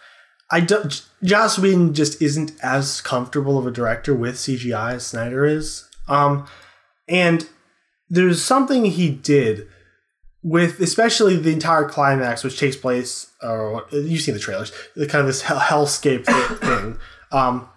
[0.52, 1.04] I don't.
[1.24, 5.90] Joss Whedon just isn't as comfortable of a director with CGI as Snyder is.
[6.08, 6.48] Um,
[7.08, 7.48] and
[8.10, 9.68] there's something he did
[10.44, 15.22] with, especially the entire climax, which takes place, or you've seen the trailers, the kind
[15.22, 16.26] of this hell, hellscape
[16.60, 16.98] thing.
[17.34, 17.68] Um,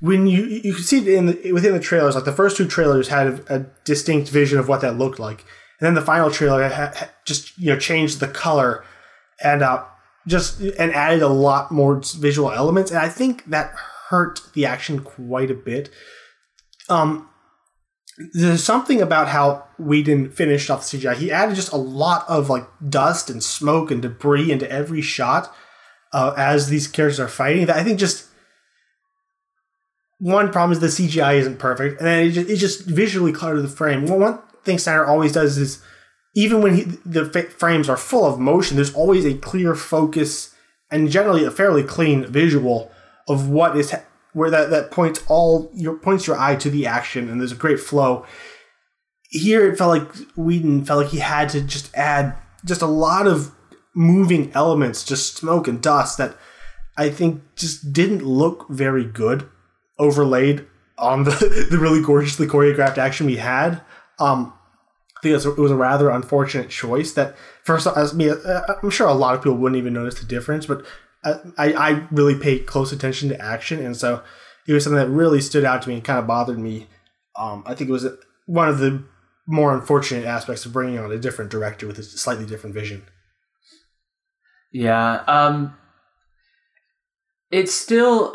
[0.00, 3.08] when you you can see in the, within the trailers, like the first two trailers
[3.08, 5.40] had a, a distinct vision of what that looked like,
[5.78, 8.84] and then the final trailer had, had just you know changed the color
[9.42, 9.84] and uh,
[10.26, 13.74] just and added a lot more visual elements, and I think that
[14.08, 15.90] hurt the action quite a bit.
[16.88, 17.28] Um,
[18.34, 21.14] there's something about how Whedon finished off the CGI.
[21.14, 25.54] He added just a lot of like dust and smoke and debris into every shot.
[26.12, 27.66] uh, as these characters are fighting.
[27.66, 28.26] That I think just
[30.20, 33.64] one problem is the CGI isn't perfect, and then it just, it just visually cluttered
[33.64, 34.04] the frame.
[34.04, 35.82] Well, one thing Snyder always does is
[36.34, 37.24] even when he, the
[37.56, 40.54] frames are full of motion, there's always a clear focus
[40.90, 42.92] and generally a fairly clean visual
[43.28, 43.94] of what is
[44.32, 47.56] where that, that points all your points your eye to the action, and there's a
[47.56, 48.26] great flow.
[49.30, 53.26] Here, it felt like Whedon felt like he had to just add just a lot
[53.26, 53.54] of
[53.94, 56.36] moving elements, just smoke and dust that
[56.98, 59.48] I think just didn't look very good
[60.00, 60.66] overlaid
[60.98, 63.80] on the, the really gorgeously choreographed action we had.
[64.18, 64.52] Um,
[65.16, 68.74] I think it was, it was a rather unfortunate choice that first as me uh,
[68.82, 70.84] I'm sure a lot of people wouldn't even notice the difference, but
[71.24, 74.22] uh, I, I really paid close attention to action, and so
[74.66, 76.86] it was something that really stood out to me and kind of bothered me.
[77.36, 78.06] Um, I think it was
[78.46, 79.04] one of the
[79.46, 83.02] more unfortunate aspects of bringing on a different director with a slightly different vision.
[84.72, 85.76] Yeah, um,
[87.50, 88.34] it's still.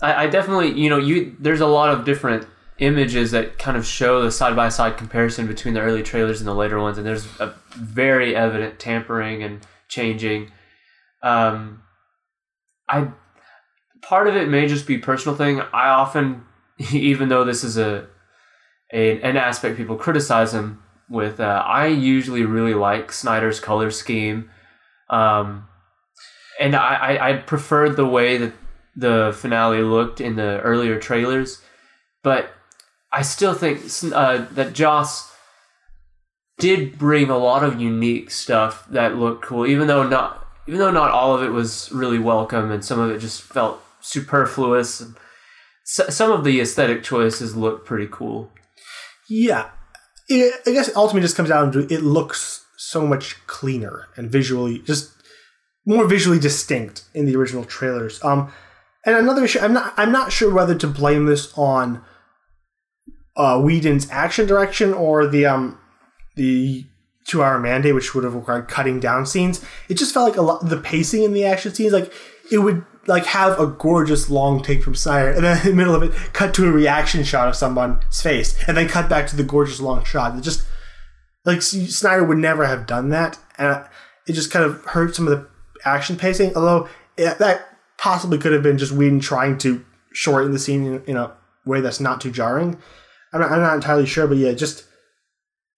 [0.00, 2.46] I, I definitely, you know, you there's a lot of different
[2.78, 6.48] images that kind of show the side by side comparison between the early trailers and
[6.48, 10.50] the later ones, and there's a very evident tampering and changing.
[11.22, 11.82] Um,
[12.88, 13.08] I
[14.02, 15.60] part of it may just be personal thing.
[15.60, 16.44] I often,
[16.92, 18.06] even though this is a,
[18.92, 24.50] a an aspect people criticize him with, uh, I usually really like Snyder's color scheme,
[25.08, 25.66] um,
[26.60, 28.52] and I, I I preferred the way that
[28.96, 31.62] the finale looked in the earlier trailers,
[32.22, 32.50] but
[33.12, 33.80] I still think
[34.12, 35.32] uh, that Joss
[36.58, 40.90] did bring a lot of unique stuff that looked cool, even though not even though
[40.90, 45.04] not all of it was really welcome, and some of it just felt superfluous.
[45.84, 48.50] Some of the aesthetic choices look pretty cool.
[49.28, 49.70] Yeah,
[50.28, 54.80] it, I guess ultimately just comes down to it looks so much cleaner and visually
[54.80, 55.12] just
[55.86, 58.22] more visually distinct in the original trailers.
[58.24, 58.52] Um,
[59.06, 62.04] and another issue, I'm not I'm not sure whether to blame this on
[63.36, 65.78] uh, Whedon's action direction or the um
[66.34, 66.84] the
[67.26, 69.64] two hour mandate, which would have required cutting down scenes.
[69.88, 72.12] It just felt like a lot the pacing in the action scenes, like
[72.50, 75.94] it would like have a gorgeous long take from Snyder, and then in the middle
[75.94, 79.36] of it, cut to a reaction shot of someone's face, and then cut back to
[79.36, 80.36] the gorgeous long shot.
[80.36, 80.66] It just
[81.44, 83.84] like Snyder would never have done that, and
[84.26, 85.48] it just kind of hurt some of the
[85.84, 86.56] action pacing.
[86.56, 91.16] Although it, that possibly could have been just Whedon trying to shorten the scene in,
[91.16, 91.32] a
[91.64, 92.80] way that's not too jarring.
[93.32, 94.84] I'm not, I'm not entirely sure, but yeah, just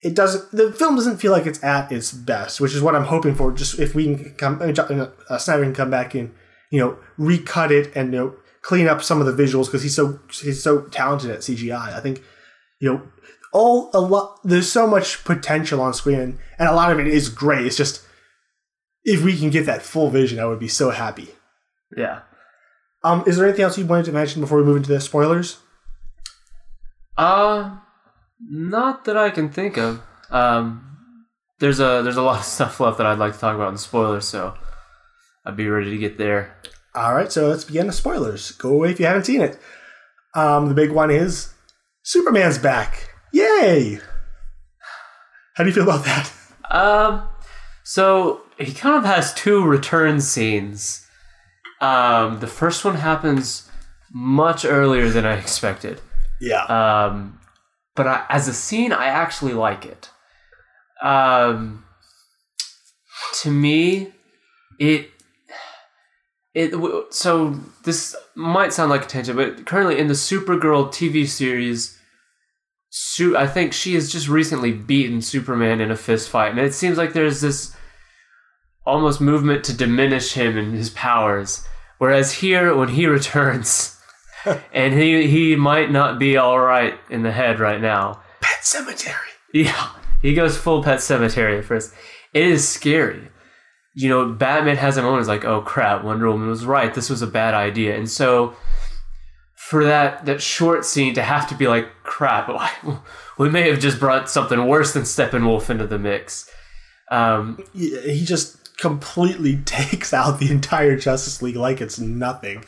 [0.01, 0.51] it doesn't.
[0.51, 3.51] The film doesn't feel like it's at its best, which is what I'm hoping for.
[3.51, 6.33] Just if we can come, uh, Snyder can come back and
[6.71, 9.95] you know recut it and you know clean up some of the visuals because he's
[9.95, 11.93] so he's so talented at CGI.
[11.93, 12.23] I think
[12.79, 13.01] you know
[13.51, 14.39] all a lot.
[14.43, 17.65] There's so much potential on screen, and a lot of it is great.
[17.65, 18.03] It's just
[19.03, 21.29] if we can get that full vision, I would be so happy.
[21.95, 22.21] Yeah.
[23.03, 25.59] Um, is there anything else you wanted to mention before we move into the spoilers?
[27.17, 27.77] Uh,
[28.39, 30.01] not that I can think of.
[30.29, 30.89] Um,
[31.59, 33.75] there's a there's a lot of stuff left that I'd like to talk about in
[33.75, 34.55] the spoilers, so
[35.45, 36.55] I'd be ready to get there.
[36.95, 38.51] All right, so let's begin the spoilers.
[38.51, 39.59] Go away if you haven't seen it.
[40.35, 41.53] Um, the big one is
[42.03, 43.13] Superman's back.
[43.31, 43.99] Yay!
[45.55, 46.31] How do you feel about that?
[46.71, 47.27] Um,
[47.83, 51.05] so he kind of has two return scenes.
[51.81, 53.69] Um, the first one happens
[54.11, 56.01] much earlier than I expected.
[56.41, 56.63] Yeah.
[56.65, 57.39] Um,
[57.95, 60.09] but I, as a scene, I actually like it.
[61.01, 61.85] Um,
[63.41, 64.11] to me,
[64.79, 65.09] it
[66.53, 66.73] it
[67.11, 71.97] so this might sound like a tangent, but currently in the Supergirl TV series,
[72.89, 76.73] Su- I think she has just recently beaten Superman in a fist fight, and it
[76.73, 77.75] seems like there's this
[78.85, 81.65] almost movement to diminish him and his powers.
[81.99, 83.99] Whereas here, when he returns,
[84.73, 88.21] and he he might not be all right in the head right now.
[88.41, 89.15] Pet Sematary.
[89.53, 89.89] Yeah,
[90.21, 91.93] he goes full Pet Sematary at first.
[92.33, 93.29] It is scary.
[93.93, 95.27] You know, Batman has a moment.
[95.27, 96.93] Like, oh crap, Wonder Woman was right.
[96.93, 97.97] This was a bad idea.
[97.97, 98.55] And so,
[99.55, 102.49] for that that short scene to have to be like, crap,
[103.37, 106.49] we may have just brought something worse than Steppenwolf into the mix.
[107.11, 112.63] Um, he just completely takes out the entire Justice League like it's nothing.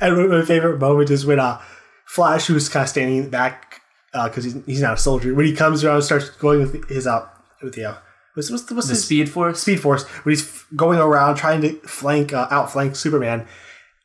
[0.00, 1.60] And my favorite moment is when uh,
[2.06, 3.82] Flash, who's kind of standing back
[4.12, 6.88] because uh, he's, he's not a soldier, when he comes around and starts going with
[6.88, 7.28] his uh,
[7.62, 7.94] with the uh,
[8.34, 9.60] what's, what's, what's the his, Speed Force?
[9.60, 10.04] Speed Force.
[10.24, 13.46] When he's going around trying to flank uh, outflank Superman,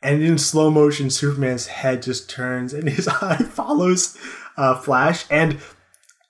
[0.03, 4.17] and in slow motion, Superman's head just turns and his eye follows
[4.57, 5.59] uh, Flash, and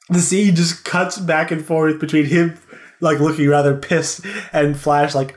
[0.10, 2.58] the scene just cuts back and forth between him
[3.02, 5.36] like looking rather pissed and Flash like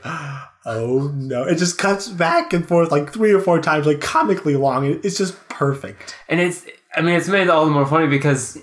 [0.65, 1.43] oh no!
[1.43, 4.85] It just cuts back and forth like three or four times, like comically long.
[5.03, 6.15] It's just perfect.
[6.27, 8.57] And it's, I mean, it's made all the more funny because,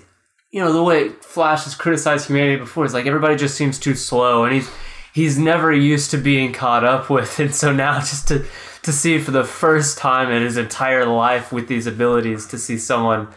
[0.51, 3.95] you know, the way Flash has criticized humanity before is like everybody just seems too
[3.95, 4.69] slow, and he's
[5.13, 8.45] he's never used to being caught up with, and so now just to
[8.83, 12.77] to see for the first time in his entire life with these abilities to see
[12.77, 13.27] someone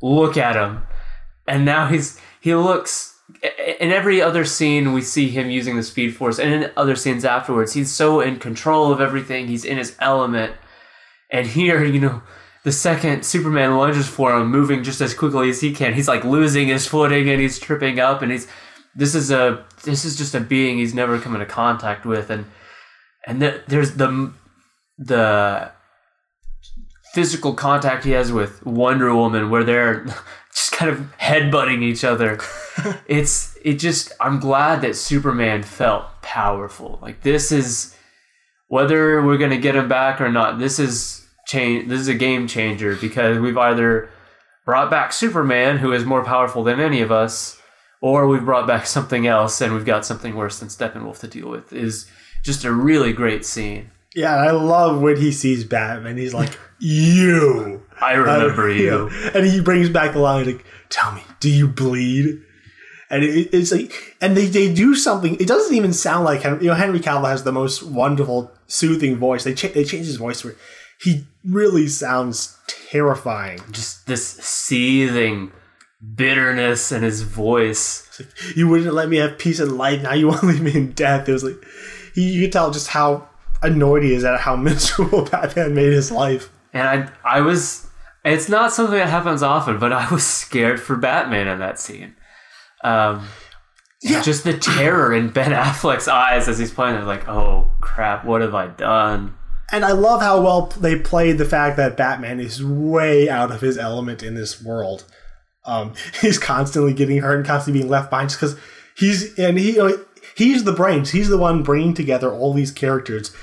[0.00, 0.82] look at him,
[1.46, 3.12] and now he's he looks.
[3.80, 7.24] In every other scene, we see him using the Speed Force, and in other scenes
[7.24, 9.48] afterwards, he's so in control of everything.
[9.48, 10.54] He's in his element,
[11.30, 12.22] and here, you know,
[12.64, 16.24] the second Superman lunges for him, moving just as quickly as he can, he's like
[16.24, 18.48] losing his footing and he's tripping up, and he's
[18.96, 22.46] this is a this is just a being he's never come into contact with, and
[23.26, 24.32] and the, there's the
[24.98, 25.70] the
[27.12, 30.06] physical contact he has with Wonder Woman, where they're
[30.56, 32.40] just kind of headbutting each other.
[33.06, 36.98] it's it just I'm glad that Superman felt powerful.
[37.02, 37.94] Like this is
[38.68, 40.58] whether we're gonna get him back or not.
[40.58, 41.88] This is change.
[41.90, 44.08] This is a game changer because we've either
[44.64, 47.60] brought back Superman, who is more powerful than any of us,
[48.00, 51.50] or we've brought back something else and we've got something worse than Steppenwolf to deal
[51.50, 51.70] with.
[51.74, 52.10] Is
[52.42, 53.90] just a really great scene.
[54.16, 56.16] Yeah, I love when he sees Batman.
[56.16, 59.10] He's like, "You." I remember Uh, you.
[59.10, 59.30] yeah.
[59.34, 62.40] And he brings back the line like, "Tell me, do you bleed?"
[63.08, 65.36] And it, it's like, and they, they do something.
[65.36, 69.16] It doesn't even sound like Henry, you know Henry Cavill has the most wonderful, soothing
[69.16, 69.44] voice.
[69.44, 70.56] They cha- they change his voice where
[71.00, 72.58] he really sounds
[72.90, 73.60] terrifying.
[73.70, 75.52] Just this seething
[76.14, 78.06] bitterness in his voice.
[78.08, 80.02] It's like, you wouldn't let me have peace and light.
[80.02, 81.28] Now you want to leave me in death.
[81.28, 81.62] It was like
[82.14, 83.28] he, you could tell just how
[83.62, 86.50] annoyed he is at how miserable Batman made his life.
[86.72, 86.86] And
[87.24, 87.88] I I was
[88.24, 92.14] it's not something that happens often, but I was scared for Batman in that scene.
[92.84, 93.28] Um
[94.02, 94.20] Yeah.
[94.22, 98.40] just the terror in Ben Affleck's eyes as he's playing it, like, oh crap, what
[98.42, 99.34] have I done?
[99.72, 103.60] And I love how well they played the fact that Batman is way out of
[103.62, 105.04] his element in this world.
[105.64, 108.56] Um, he's constantly getting hurt and constantly being left behind just because
[108.96, 110.04] he's and he you know,
[110.36, 111.10] he's the brains.
[111.10, 113.34] He's the one bringing together all these characters,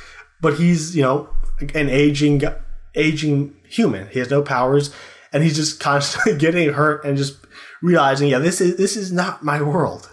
[0.42, 1.30] but he's you know
[1.74, 2.42] an aging
[2.96, 4.08] aging human.
[4.10, 4.94] He has no powers,
[5.32, 7.38] and he's just constantly getting hurt and just
[7.82, 10.10] realizing, yeah, this is this is not my world.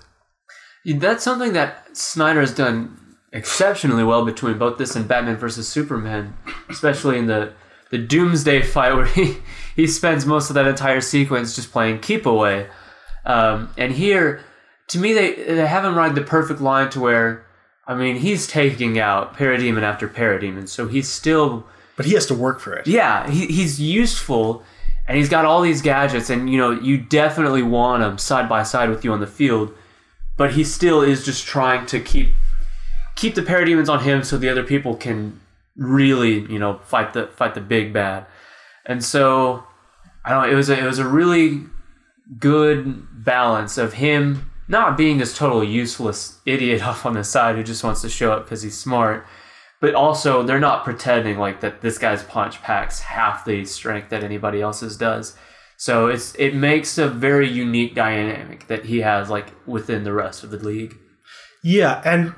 [0.85, 2.97] That's something that Snyder has done
[3.33, 6.35] exceptionally well between both this and Batman versus Superman,
[6.69, 7.53] especially in the
[7.91, 9.39] the Doomsday fight where he
[9.77, 12.69] he spends most of that entire sequence just playing keep away.
[13.25, 14.43] Um, and here,
[14.91, 17.47] to me, they they haven't ride the perfect line to where,
[17.87, 21.67] I mean, he's taking out parademon after parademon, so he's still
[21.97, 22.87] But he has to work for it.
[22.87, 24.63] yeah, he, he's useful
[25.07, 28.63] and he's got all these gadgets, and you know, you definitely want him side by
[28.63, 29.73] side with you on the field,
[30.37, 32.35] but he still is just trying to keep
[33.17, 35.41] keep the parademons on him so the other people can
[35.77, 38.27] really, you know, fight the fight the big bad.
[38.87, 39.65] And so
[40.25, 41.63] I don't know, it was a it was a really
[42.39, 47.63] good balance of him not being this total useless idiot off on the side who
[47.63, 49.27] just wants to show up because he's smart
[49.81, 54.25] but also they're not pretending like that this guy's punch packs half the strength that
[54.25, 55.37] anybody else's does
[55.77, 60.45] so it's it makes a very unique dynamic that he has like within the rest
[60.45, 60.95] of the league
[61.63, 62.35] Yeah, and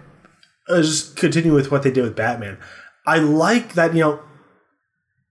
[0.68, 2.58] uh, just continue with what they did with Batman.
[3.06, 4.22] I like that you know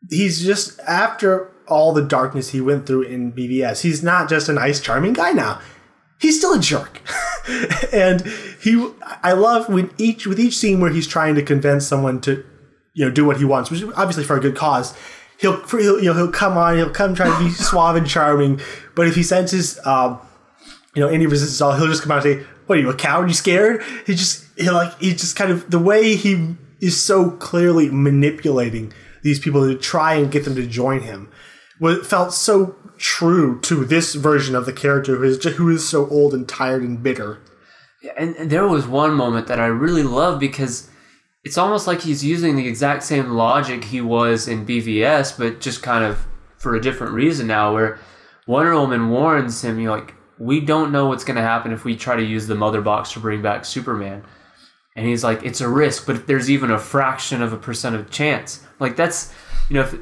[0.10, 3.82] he's just after all the darkness he went through in BVS.
[3.82, 5.62] He's not just a nice, charming guy now.
[6.22, 7.02] He's still a jerk,
[7.94, 8.22] and
[8.62, 8.92] he.
[9.24, 12.46] I love when each with each scene where he's trying to convince someone to,
[12.94, 14.96] you know, do what he wants, which is obviously for a good cause.
[15.40, 18.62] He'll, he'll you know he'll come on, he'll come try to be suave and charming,
[18.94, 20.20] but if he senses um,
[20.94, 22.90] you know, any resistance at all, he'll just come out and say, "What are you,
[22.90, 23.30] a coward?
[23.30, 27.32] You scared?" He just, he like, he just kind of the way he is so
[27.32, 28.92] clearly manipulating
[29.24, 31.32] these people to try and get them to join him.
[31.82, 36.08] What felt so true to this version of the character who is who is so
[36.10, 37.40] old and tired and bitter.
[38.16, 40.88] and, and there was one moment that i really love because
[41.44, 45.82] it's almost like he's using the exact same logic he was in bvs but just
[45.82, 46.28] kind of
[46.58, 47.98] for a different reason now where
[48.46, 51.96] wonder woman warns him you're like we don't know what's going to happen if we
[51.96, 54.24] try to use the mother box to bring back superman
[54.96, 57.96] and he's like it's a risk but if there's even a fraction of a percent
[57.96, 59.34] of chance like that's
[59.70, 59.96] you know if,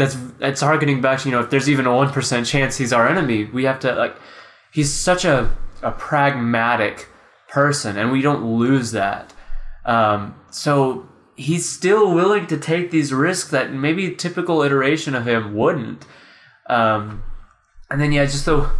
[0.00, 3.06] that's that's harkening back to you know if there's even a 1% chance he's our
[3.06, 4.16] enemy we have to like
[4.72, 7.08] he's such a, a pragmatic
[7.48, 9.32] person and we don't lose that.
[9.84, 15.26] Um, so he's still willing to take these risks that maybe a typical iteration of
[15.26, 16.06] him wouldn't.
[16.66, 17.22] Um,
[17.90, 18.70] and then yeah just the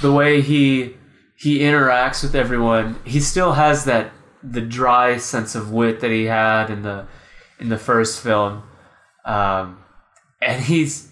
[0.00, 0.96] the way he
[1.36, 4.10] he interacts with everyone he still has that
[4.42, 7.06] the dry sense of wit that he had in the
[7.58, 8.62] in the first film,
[9.24, 9.83] um,
[10.44, 11.10] and he's.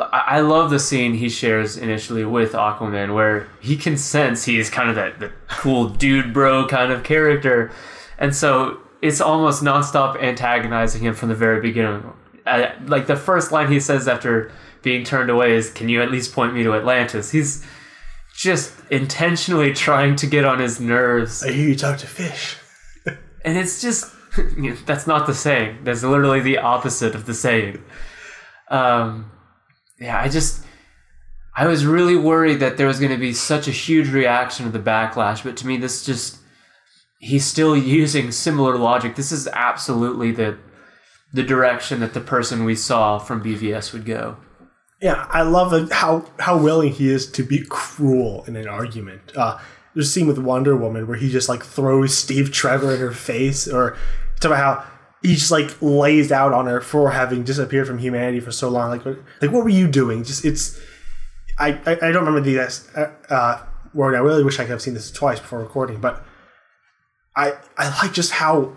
[0.00, 4.88] I love the scene he shares initially with Aquaman, where he can sense he's kind
[4.88, 7.70] of that the cool dude bro kind of character,
[8.18, 12.10] and so it's almost nonstop antagonizing him from the very beginning.
[12.46, 14.50] Uh, like the first line he says after
[14.82, 17.62] being turned away is, "Can you at least point me to Atlantis?" He's
[18.34, 22.56] just intentionally trying to get on his nerves, I hear you talk to fish.
[23.44, 24.10] and it's just
[24.86, 25.78] that's not the saying.
[25.84, 27.82] That's literally the opposite of the saying.
[28.72, 29.30] Um,
[30.00, 30.64] yeah, I just
[31.54, 34.72] I was really worried that there was going to be such a huge reaction to
[34.72, 36.38] the backlash, but to me, this just
[37.18, 39.14] he's still using similar logic.
[39.14, 40.58] This is absolutely the
[41.32, 44.36] the direction that the person we saw from BVS would go.
[45.00, 49.36] Yeah, I love how how willing he is to be cruel in an argument.
[49.36, 49.58] Uh,
[49.94, 53.12] there's a scene with Wonder Woman where he just like throws Steve Trevor in her
[53.12, 53.96] face, or
[54.40, 54.92] talk about how
[55.22, 58.90] he just like lays out on her for having disappeared from humanity for so long.
[58.90, 60.24] Like, what, like what were you doing?
[60.24, 60.80] Just it's,
[61.58, 63.62] I I, I don't remember the uh, uh,
[63.94, 64.14] word.
[64.14, 66.24] I really wish I could have seen this twice before recording, but
[67.36, 68.76] I I like just how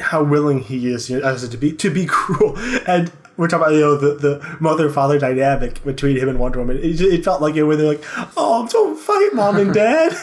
[0.00, 3.64] how willing he is you know, as to be to be cruel and we're talking
[3.64, 6.78] about you know the, the mother father dynamic between him and Wonder Woman.
[6.78, 8.04] It, it felt like it where they're like,
[8.36, 10.14] "Oh, don't fight, mom and dad."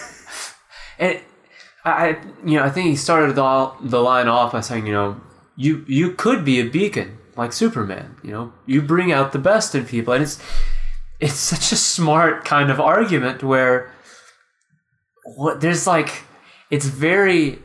[0.98, 1.20] And
[1.90, 2.08] I,
[2.46, 5.20] you know, I think he started the, the line off by saying, you know,
[5.56, 8.16] you you could be a beacon like Superman.
[8.24, 10.42] You know, you bring out the best in people, and it's
[11.20, 13.92] it's such a smart kind of argument where
[15.36, 16.24] what there's like
[16.70, 17.60] it's very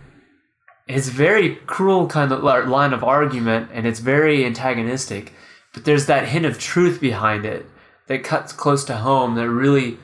[0.87, 5.33] it's very cruel kind of line of argument and it's very antagonistic
[5.73, 7.65] but there's that hint of truth behind it
[8.07, 9.99] that cuts close to home that really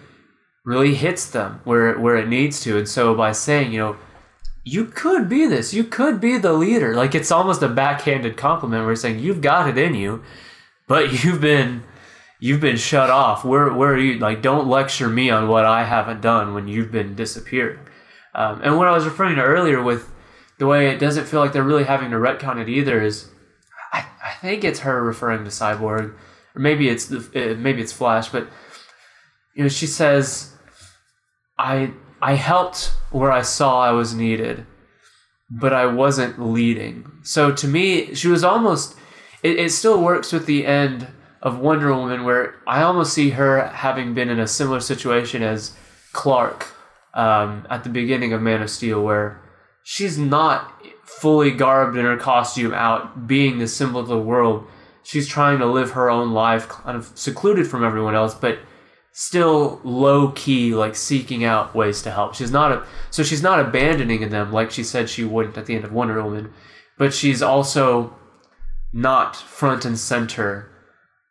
[0.64, 3.96] really hits them where where it needs to and so by saying you know
[4.64, 5.72] you could be this.
[5.72, 6.94] You could be the leader.
[6.94, 10.22] Like it's almost a backhanded compliment We're saying you've got it in you
[10.90, 11.84] but you've been
[12.40, 13.44] you've been shut off.
[13.44, 16.92] Where where are you like don't lecture me on what i haven't done when you've
[16.92, 17.78] been disappearing.
[18.34, 20.12] Um, and what i was referring to earlier with
[20.58, 23.30] the way it doesn't feel like they're really having to retcon it either is
[23.92, 26.14] I, I think it's her referring to Cyborg,
[26.54, 28.48] or maybe it's the uh, maybe it's Flash, but
[29.54, 30.52] you know she says,
[31.58, 31.92] "I
[32.22, 34.66] I helped where I saw I was needed,
[35.50, 38.96] but I wasn't leading." So to me, she was almost.
[39.42, 41.08] It, it still works with the end
[41.42, 45.74] of Wonder Woman, where I almost see her having been in a similar situation as
[46.12, 46.66] Clark
[47.14, 49.40] um, at the beginning of Man of Steel, where
[49.82, 50.72] she's not
[51.04, 54.66] fully garbed in her costume out being the symbol of the world
[55.02, 58.58] she's trying to live her own life kind of secluded from everyone else but
[59.12, 63.58] still low key like seeking out ways to help she's not a so she's not
[63.60, 66.52] abandoning them like she said she wouldn't at the end of wonder woman
[66.96, 68.14] but she's also
[68.92, 70.70] not front and center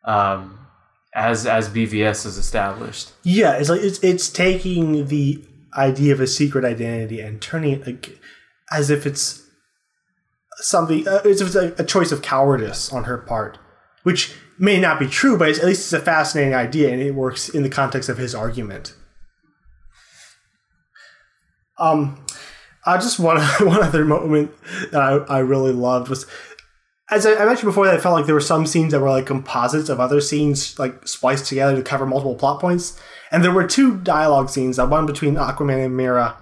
[0.06, 0.68] um,
[1.16, 5.44] as as bvs is established yeah, it's like it's it's taking the
[5.78, 8.20] idea of a secret identity and turning it like
[8.72, 9.46] as if it's
[10.58, 11.08] something.
[11.08, 13.58] Uh, if it's a, a choice of cowardice on her part,
[14.10, 17.14] which may not be true, but it's, at least it's a fascinating idea and it
[17.14, 18.96] works in the context of his argument.
[21.78, 22.26] Um,
[22.88, 24.50] uh, just one one other moment
[24.90, 26.26] that I, I really loved was
[27.12, 29.12] as I, I mentioned before that I felt like there were some scenes that were
[29.12, 33.00] like composites of other scenes like spliced together to cover multiple plot points,
[33.32, 36.36] and there were two dialogue scenes, uh, one between Aquaman and Mera,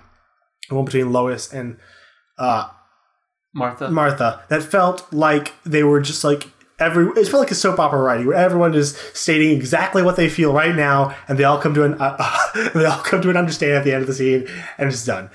[0.70, 1.78] and one between Lois and
[2.38, 2.70] uh,
[3.53, 6.47] martha Martha that felt like they were just like
[6.80, 10.30] every it felt like a soap opera writing where everyone is stating exactly what they
[10.30, 12.38] feel right now and they all come to an uh,
[12.75, 14.47] they all come to an understanding at the end of the scene
[14.78, 15.30] and it's done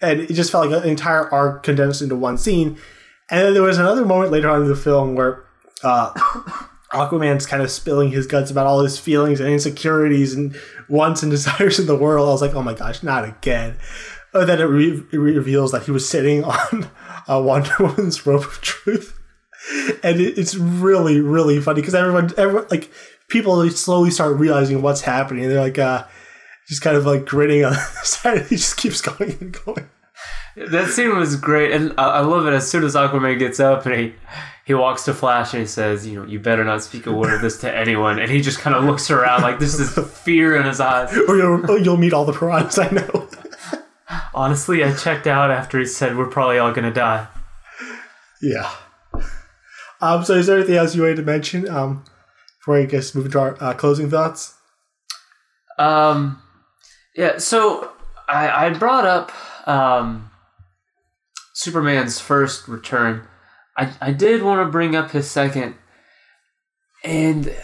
[0.00, 2.76] and it just felt like an entire arc condensed into one scene
[3.30, 5.44] and then there was another moment later on in the film where
[5.82, 6.12] uh,
[6.92, 11.30] Aquaman's kind of spilling his guts about all his feelings and insecurities and wants and
[11.30, 12.28] desires in the world.
[12.28, 13.76] I was like, oh my gosh, not again.
[14.32, 16.90] But then it, re- it reveals that he was sitting on
[17.28, 19.17] uh, Wonder Woman's rope of truth,
[20.02, 22.90] and it, it's really, really funny because everyone, everyone, like
[23.28, 25.44] people slowly start realizing what's happening.
[25.44, 26.04] And They're like, uh,
[26.68, 28.46] just kind of like grinning on the side.
[28.46, 29.88] He just keeps going and going.
[30.56, 32.52] That scene was great, and I, love it.
[32.52, 34.14] As soon as Aquaman gets up and he
[34.64, 37.32] he walks to Flash and he says, "You know, you better not speak a word
[37.32, 40.02] of this to anyone." And he just kind of looks around like this is the
[40.02, 41.16] fear in his eyes.
[41.28, 43.28] Or you'll, or you'll meet all the piranhas I know.
[44.34, 47.28] Honestly, I checked out after he said we're probably all gonna die.
[48.42, 48.68] Yeah.
[50.00, 52.04] Um, so, is there anything else you wanted to mention um,
[52.60, 54.54] before I guess moving to our uh, closing thoughts?
[55.78, 56.42] Um,
[57.14, 57.38] yeah.
[57.38, 57.92] So
[58.28, 59.32] I, I brought up
[59.68, 60.30] um,
[61.54, 63.26] Superman's first return,
[63.76, 65.76] I, I did want to bring up his second.
[67.04, 67.54] And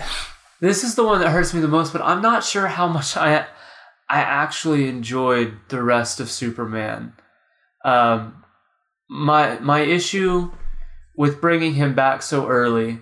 [0.60, 3.16] this is the one that hurts me the most, but I'm not sure how much
[3.16, 3.46] I
[4.08, 7.14] I actually enjoyed the rest of Superman.
[7.84, 8.44] Um,
[9.08, 10.52] my my issue
[11.16, 13.00] with bringing him back so early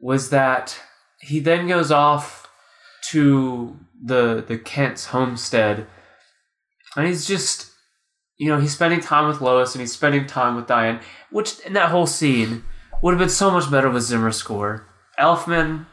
[0.00, 0.80] was that
[1.20, 2.48] he then goes off
[3.10, 5.86] to the the Kent's homestead,
[6.96, 7.72] and he's just
[8.36, 11.00] you know he's spending time with Lois and he's spending time with Diane,
[11.30, 12.64] which in that whole scene
[13.02, 14.86] would have been so much better with Zimmer score.
[15.18, 15.86] Elfman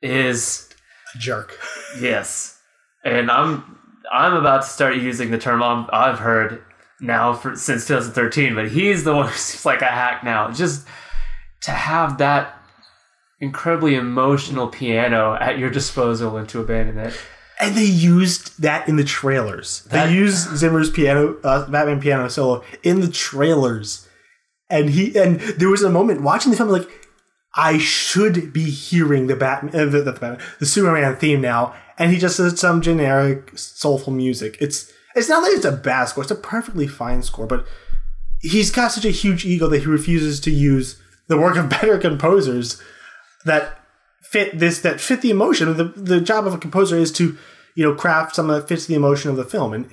[0.00, 0.68] is
[1.14, 1.58] A jerk.
[2.00, 2.58] Yes,
[3.04, 3.78] and I'm
[4.10, 6.62] I'm about to start using the term I'm, I've heard
[7.02, 10.50] now for since 2013, but he's the one who's like a hack now.
[10.50, 10.86] Just
[11.62, 12.58] to have that
[13.40, 17.14] incredibly emotional piano at your disposal and to abandon it.
[17.60, 19.82] And they used that in the trailers.
[19.84, 24.08] That- they used Zimmer's piano, uh, Batman piano solo in the trailers.
[24.70, 26.88] And he and there was a moment watching the film like
[27.54, 32.10] I should be hearing the Batman, uh, the, the, Batman, the Superman theme now, and
[32.10, 34.56] he just does some generic soulful music.
[34.60, 37.46] It's it's not like it's a bad score; it's a perfectly fine score.
[37.46, 37.66] But
[38.40, 41.98] he's got such a huge ego that he refuses to use the work of better
[41.98, 42.82] composers
[43.44, 43.78] that
[44.22, 45.76] fit this that fit the emotion.
[45.76, 47.36] The the job of a composer is to
[47.74, 49.72] you know craft something that fits the emotion of the film.
[49.72, 49.90] And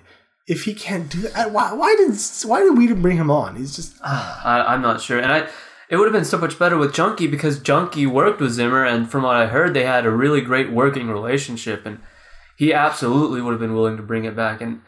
[0.47, 3.55] if he can't do that, why why did why did we bring him on?
[3.55, 4.41] He's just ah.
[4.43, 5.49] I, I'm not sure, and I
[5.89, 9.09] it would have been so much better with Junkie because Junkie worked with Zimmer, and
[9.09, 11.99] from what I heard, they had a really great working relationship, and
[12.55, 14.61] he absolutely would have been willing to bring it back.
[14.61, 14.81] And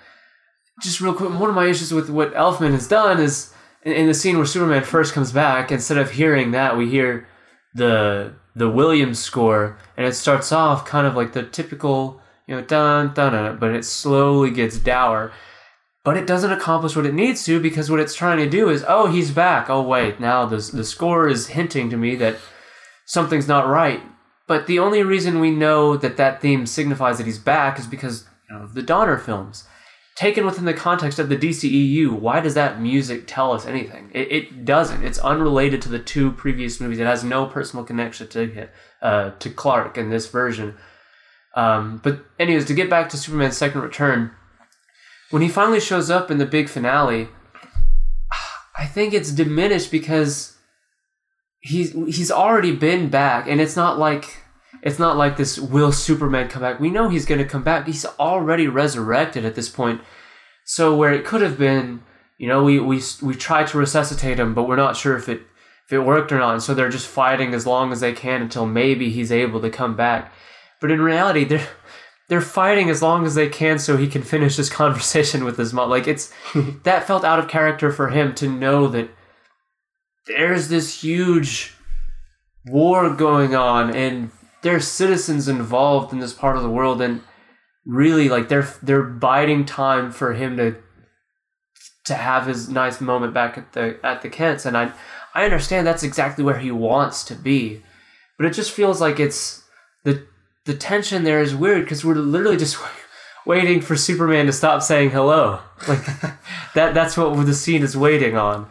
[0.82, 3.54] just real quick, one of my issues with what Elfman has done is
[3.84, 7.28] in, in the scene where Superman first comes back, instead of hearing that, we hear
[7.74, 12.62] the the Williams score, and it starts off kind of like the typical, you know,
[12.62, 15.32] dun dun dun, but it slowly gets dour.
[16.04, 18.84] But it doesn't accomplish what it needs to because what it's trying to do is,
[18.88, 19.70] oh, he's back.
[19.70, 22.38] Oh, wait, now the the score is hinting to me that
[23.06, 24.02] something's not right.
[24.48, 28.28] But the only reason we know that that theme signifies that he's back is because
[28.50, 29.66] you know, the Donner films.
[30.16, 34.12] Taken within the context of the DCEU, why does that music tell us anything?
[34.14, 35.04] It, it doesn't.
[35.04, 37.00] It's unrelated to the two previous movies.
[37.00, 38.68] It has no personal connection to
[39.02, 40.76] uh, to Clark in this version.
[41.56, 44.32] Um, but anyways, to get back to Superman's second return,
[45.30, 47.30] when he finally shows up in the big finale,
[48.78, 50.58] I think it's diminished because
[51.62, 54.41] he's he's already been back, and it's not like
[54.82, 56.80] it's not like this will Superman come back.
[56.80, 57.86] We know he's going to come back.
[57.86, 60.02] He's already resurrected at this point.
[60.66, 62.02] So where it could have been,
[62.38, 65.42] you know, we we we tried to resuscitate him, but we're not sure if it
[65.86, 66.54] if it worked or not.
[66.54, 69.70] And so they're just fighting as long as they can until maybe he's able to
[69.70, 70.34] come back.
[70.80, 71.68] But in reality, they're
[72.28, 75.74] they're fighting as long as they can so he can finish this conversation with his
[75.74, 75.90] mom.
[75.90, 76.34] Like it's
[76.84, 79.10] that felt out of character for him to know that
[80.26, 81.76] there's this huge
[82.66, 84.32] war going on and
[84.62, 87.22] there's citizens involved in this part of the world and
[87.86, 90.76] really like they're they're biding time for him to
[92.06, 94.66] to have his nice moment back at the at the Kents.
[94.66, 94.92] And I
[95.34, 97.82] I understand that's exactly where he wants to be
[98.42, 99.62] but it just feels like it's
[100.04, 100.26] the
[100.66, 102.76] the tension there is weird because we're literally just
[103.46, 105.60] waiting for Superman to stop saying hello.
[105.88, 106.04] Like
[106.74, 108.68] that that's what the scene is waiting on.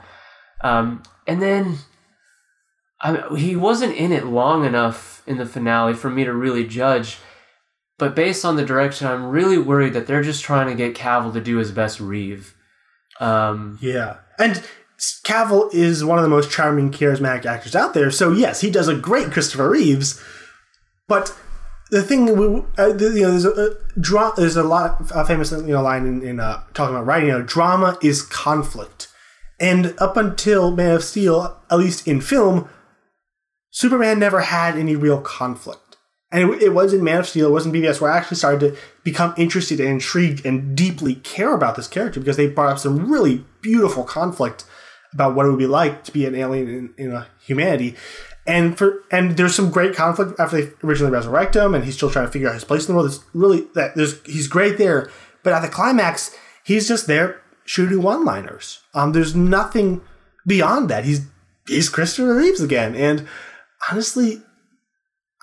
[0.61, 1.79] Um, and then
[3.01, 7.19] I he wasn't in it long enough in the finale for me to really judge.
[7.99, 11.33] But based on the direction, I'm really worried that they're just trying to get Cavill
[11.33, 12.55] to do his best Reeve.
[13.21, 14.17] Um, Yeah.
[14.39, 14.63] And
[15.25, 18.11] Cavill is one of the most charming, charismatic actors out there.
[18.11, 20.21] So, yes, he does a great Christopher Reeves.
[21.07, 21.35] But
[21.91, 25.53] the thing, we, uh, you know, there's a, a, dra- there's a lot a famous
[25.53, 29.09] you know, line in, in uh, talking about writing, you know, drama is conflict.
[29.59, 32.69] And up until Man of Steel, at least in film,
[33.81, 35.97] Superman never had any real conflict.
[36.31, 38.37] And it, it was in Man of Steel, it was in BVS where I actually
[38.37, 42.73] started to become interested and intrigued and deeply care about this character because they brought
[42.73, 44.67] up some really beautiful conflict
[45.15, 47.97] about what it would be like to be an alien in, in a humanity.
[48.47, 52.11] And for and there's some great conflict after they originally resurrect him, and he's still
[52.11, 53.11] trying to figure out his place in the world.
[53.11, 55.11] It's really that there's he's great there,
[55.43, 58.81] but at the climax, he's just there shooting one-liners.
[58.93, 60.03] Um, there's nothing
[60.47, 61.07] beyond that.
[61.07, 61.27] He's
[61.67, 63.27] he's Christopher Reeves again, and
[63.91, 64.43] honestly,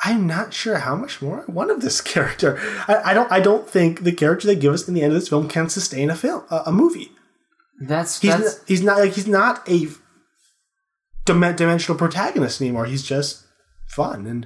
[0.03, 2.59] I'm not sure how much more I want of this character.
[2.87, 3.31] I, I don't.
[3.31, 5.69] I don't think the character they give us in the end of this film can
[5.69, 7.11] sustain a film, a, a movie.
[7.81, 9.87] that's He's that's not, he's not like he's not a
[11.25, 12.85] dim- dimensional protagonist anymore.
[12.85, 13.45] He's just
[13.87, 14.45] fun, and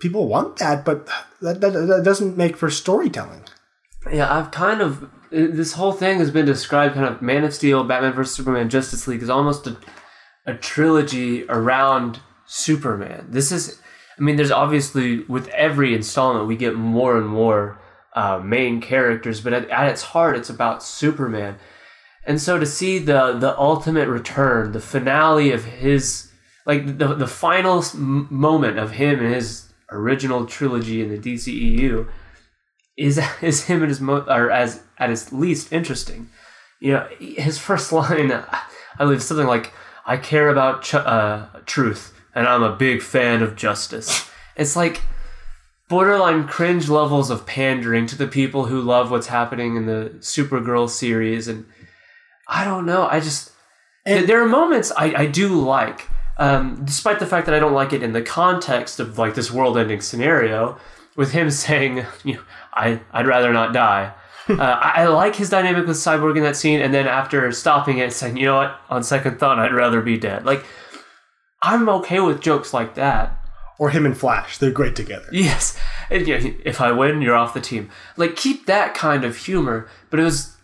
[0.00, 1.06] people want that, but
[1.40, 3.44] that, that, that doesn't make for storytelling.
[4.12, 7.54] Yeah, I've kind of uh, this whole thing has been described kind of Man of
[7.54, 9.76] Steel, Batman vs Superman, Justice League is almost a,
[10.44, 12.18] a trilogy around
[12.52, 13.28] Superman.
[13.30, 13.80] This is,
[14.18, 17.80] I mean, there's obviously with every installment we get more and more
[18.14, 21.56] uh, main characters, but at, at its heart, it's about Superman.
[22.26, 26.30] And so to see the the ultimate return, the finale of his,
[26.66, 32.06] like the the final moment of him and his original trilogy in the DCEU,
[32.98, 36.28] is is him at his mo- or as at his least interesting.
[36.80, 38.30] You know, his first line,
[38.98, 39.72] I believe something like,
[40.04, 45.02] "I care about ch- uh, truth, and I'm a big fan of justice." It's like
[45.88, 50.88] borderline cringe levels of pandering to the people who love what's happening in the Supergirl
[50.88, 51.66] series, and
[52.48, 53.06] I don't know.
[53.10, 53.52] I just
[54.06, 56.08] And- there are moments I, I do like,
[56.38, 59.50] um, despite the fact that I don't like it in the context of like this
[59.50, 60.78] world-ending scenario,
[61.16, 62.40] with him saying, you know,
[62.72, 64.12] I I'd rather not die.
[64.48, 67.98] uh, I, I like his dynamic with Cyborg in that scene, and then after stopping
[67.98, 70.44] it, saying, you know what, on second thought, I'd rather be dead.
[70.44, 70.64] Like,
[71.62, 73.38] I'm okay with jokes like that.
[73.78, 74.58] Or him and Flash.
[74.58, 75.26] They're great together.
[75.32, 75.76] Yes,
[76.10, 77.90] and, you know, if I win, you're off the team.
[78.16, 80.56] Like, keep that kind of humor, but it was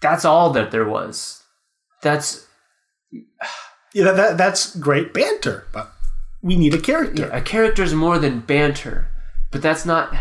[0.00, 1.42] that's all that there was.
[2.02, 2.46] That's
[3.94, 5.92] Yeah, that, that, that's great banter, but
[6.42, 7.28] we need a character.
[7.30, 9.08] a character is more than banter,
[9.50, 10.14] but that's not.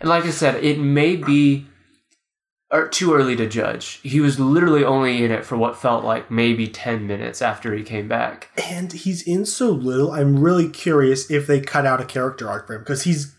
[0.00, 1.66] And like I said, it may be
[2.72, 4.00] or too early to judge.
[4.02, 7.82] He was literally only in it for what felt like maybe ten minutes after he
[7.82, 8.48] came back.
[8.70, 10.12] And he's in so little.
[10.12, 13.34] I'm really curious if they cut out a character arc for him because he's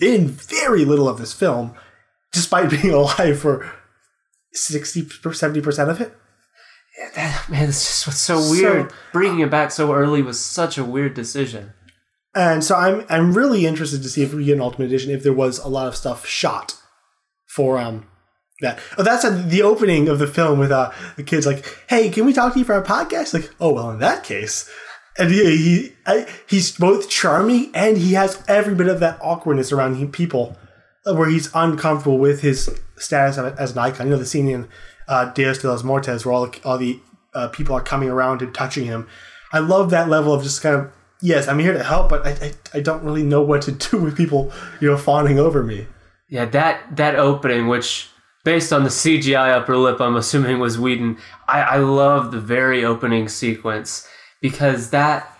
[0.00, 1.74] in very little of this film,
[2.32, 3.70] despite being alive for
[4.52, 6.16] 60 70% of it.
[7.14, 8.92] That, man, it's just what's so So- weird.
[9.12, 11.74] Bringing it back so early was such a weird decision.
[12.34, 15.22] And so I'm I'm really interested to see if we get an Ultimate Edition if
[15.22, 16.74] there was a lot of stuff shot
[17.46, 18.06] for um
[18.60, 18.78] that.
[18.96, 22.26] Oh, that's uh the opening of the film with uh the kids like, "Hey, can
[22.26, 24.68] we talk to you for our podcast?" Like, "Oh, well, in that case."
[25.18, 29.72] And he, he I, he's both charming and he has every bit of that awkwardness
[29.72, 30.56] around people,
[31.06, 34.06] uh, where he's uncomfortable with his status as an icon.
[34.06, 34.68] You know the scene in
[35.08, 37.00] uh, Dios de los Mortes where all the, all the
[37.34, 39.08] uh, people are coming around and touching him.
[39.52, 42.30] I love that level of just kind of yes, I'm here to help, but I,
[42.30, 45.86] I, I don't really know what to do with people you know fawning over me.
[46.28, 48.08] Yeah, that that opening, which
[48.44, 51.18] based on the CGI upper lip, I'm assuming was Whedon.
[51.46, 54.08] I, I love the very opening sequence
[54.40, 55.38] because that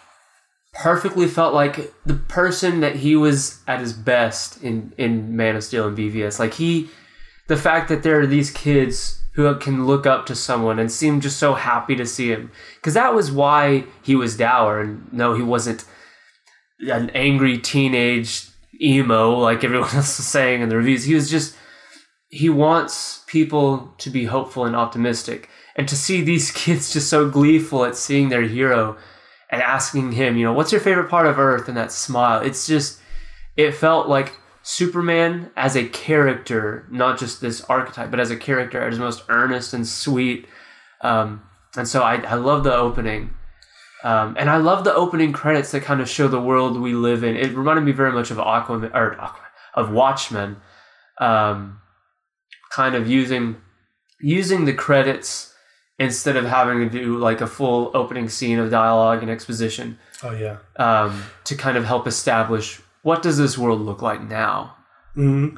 [0.74, 5.64] perfectly felt like the person that he was at his best in in Man of
[5.64, 6.38] Steel and BVS.
[6.38, 6.88] Like he,
[7.48, 11.20] the fact that there are these kids who can look up to someone and seem
[11.20, 14.80] just so happy to see him, because that was why he was dour.
[14.80, 15.84] And no, he wasn't
[16.80, 18.48] an angry teenage
[18.80, 21.04] emo like everyone else was saying in the reviews.
[21.04, 21.56] He was just
[22.28, 25.48] he wants people to be hopeful and optimistic.
[25.76, 28.96] And to see these kids just so gleeful at seeing their hero
[29.50, 32.42] and asking him, you know, what's your favorite part of Earth and that smile.
[32.42, 33.00] It's just
[33.56, 38.86] it felt like Superman as a character, not just this archetype, but as a character
[38.88, 40.46] his most earnest and sweet.
[41.00, 41.42] Um,
[41.76, 43.34] and so I, I love the opening.
[44.04, 47.24] Um, and I love the opening credits that kind of show the world we live
[47.24, 47.36] in.
[47.36, 49.40] It reminded me very much of Aquaman or Aquaman,
[49.74, 50.58] of Watchmen,
[51.18, 51.80] um,
[52.70, 53.56] kind of using
[54.20, 55.54] using the credits
[55.98, 60.32] instead of having to do like a full opening scene of dialogue and exposition Oh
[60.32, 60.58] yeah.
[60.76, 64.76] um, to kind of help establish what does this world look like now.
[65.14, 65.56] hmm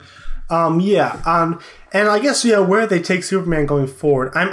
[0.50, 1.20] Um, yeah.
[1.26, 1.60] Um,
[1.92, 4.52] and I guess yeah, where they take Superman going forward, I'm.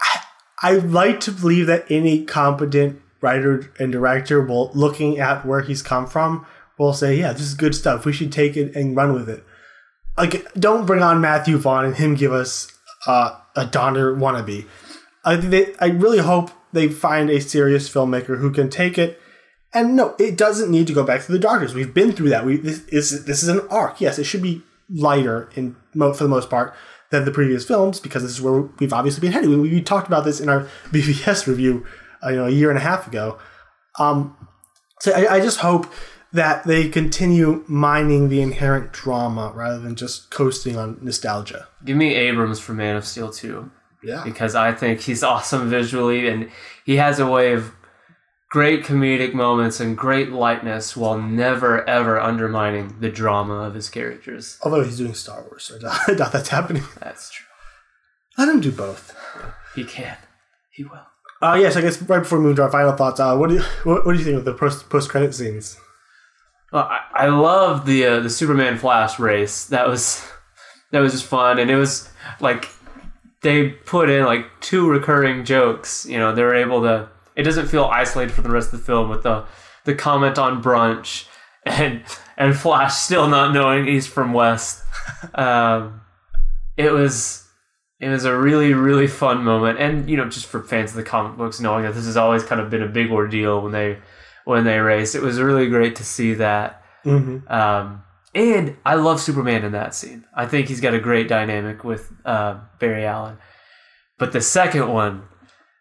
[0.00, 0.20] I,
[0.62, 5.82] I like to believe that any competent writer and director will, looking at where he's
[5.82, 6.46] come from,
[6.78, 8.04] will say, "Yeah, this is good stuff.
[8.04, 9.44] We should take it and run with it."
[10.16, 12.72] Like, don't bring on Matthew Vaughn and him give us
[13.06, 14.66] uh, a Donner wannabe.
[15.24, 19.20] I they, I really hope they find a serious filmmaker who can take it
[19.76, 21.74] and no, it doesn't need to go back to the darkness.
[21.74, 22.46] We've been through that.
[22.46, 24.00] We this is this is an arc.
[24.00, 26.74] Yes, it should be lighter in for the most part
[27.10, 29.50] than the previous films because this is where we've obviously been headed.
[29.50, 30.60] We, we talked about this in our
[30.90, 31.84] BVS review,
[32.24, 33.38] uh, you know, a year and a half ago.
[33.98, 34.34] Um,
[35.00, 35.92] so I, I just hope
[36.36, 41.66] that they continue mining the inherent drama rather than just coasting on nostalgia.
[41.84, 43.70] Give me Abrams for Man of Steel 2
[44.02, 46.50] Yeah, because I think he's awesome visually and
[46.84, 47.72] he has a way of
[48.48, 54.58] great comedic moments and great lightness while never ever undermining the drama of his characters.
[54.62, 56.84] although he's doing Star Wars, so I doubt, I doubt that's happening.
[57.00, 57.46] That's true.
[58.38, 59.16] Let him do both.
[59.74, 60.16] He can.
[60.70, 61.06] He will.
[61.42, 63.56] Uh, yes, I guess right before we move to our final thoughts, uh, what do
[63.56, 65.78] you what, what do you think of the post post credit scenes?
[66.76, 69.64] Well, I, I love the uh, the Superman Flash race.
[69.68, 70.22] That was
[70.92, 72.68] that was just fun, and it was like
[73.40, 76.04] they put in like two recurring jokes.
[76.04, 77.08] You know, they were able to.
[77.34, 79.46] It doesn't feel isolated from the rest of the film with the
[79.84, 81.26] the comment on brunch
[81.64, 82.02] and
[82.36, 84.82] and Flash still not knowing East from West.
[85.34, 86.02] Um,
[86.76, 87.48] it was
[88.00, 91.04] it was a really really fun moment, and you know, just for fans of the
[91.04, 93.98] comic books, knowing that this has always kind of been a big ordeal when they
[94.46, 96.82] when they race, it was really great to see that.
[97.04, 97.52] Mm-hmm.
[97.52, 100.24] Um, and I love Superman in that scene.
[100.34, 103.38] I think he's got a great dynamic with uh, Barry Allen.
[104.18, 105.24] But the second one,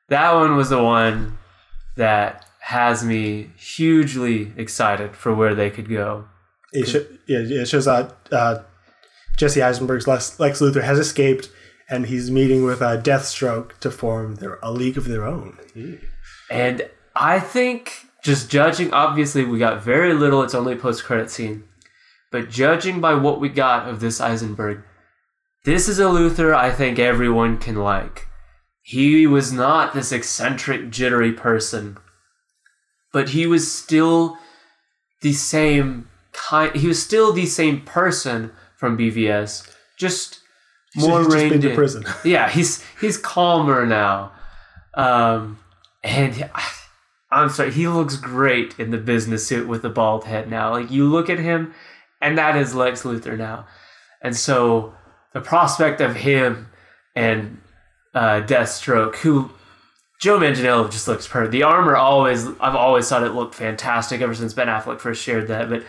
[0.10, 1.38] that one was the one
[1.96, 6.26] that has me hugely excited for where they could go.
[6.74, 8.64] It, sh- yeah, it shows that uh,
[9.38, 11.50] Jesse Eisenberg's Lex-, Lex Luthor has escaped,
[11.88, 15.60] and he's meeting with uh, Deathstroke to form their, a league of their own.
[16.50, 20.42] And I think, just judging, obviously, we got very little.
[20.42, 21.64] It's only a post credit scene.
[22.32, 24.82] But judging by what we got of this Eisenberg,
[25.64, 28.28] this is a Luthor I think everyone can like.
[28.82, 31.98] He was not this eccentric, jittery person,
[33.14, 34.40] but he was still
[35.22, 36.76] the same kind.
[36.76, 40.40] He was still the same person from BVS, just
[40.96, 41.76] more He's just reined in.
[41.76, 42.06] prison.
[42.24, 44.32] Yeah, he's he's calmer now,
[44.96, 45.60] um,
[46.04, 46.50] and
[47.36, 50.72] I'm sorry, he looks great in the business suit with the bald head now.
[50.72, 51.74] Like you look at him,
[52.22, 53.68] and that is Lex Luthor now,
[54.22, 54.94] and so
[55.34, 56.70] the prospect of him
[57.16, 57.60] and
[58.14, 59.52] uh, Deathstroke, who
[60.22, 61.52] Joe Manganiello just looks perfect.
[61.52, 65.50] The armor always, I've always thought it looked fantastic ever since Ben Affleck first shared
[65.50, 65.70] that.
[65.70, 65.84] But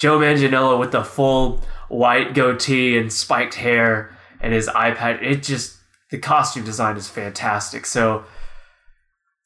[0.00, 5.42] Joe Manganiello with the full white goatee and spiked hair and his eye patch, it
[5.42, 5.76] just
[6.10, 7.84] the costume design is fantastic.
[7.84, 8.24] So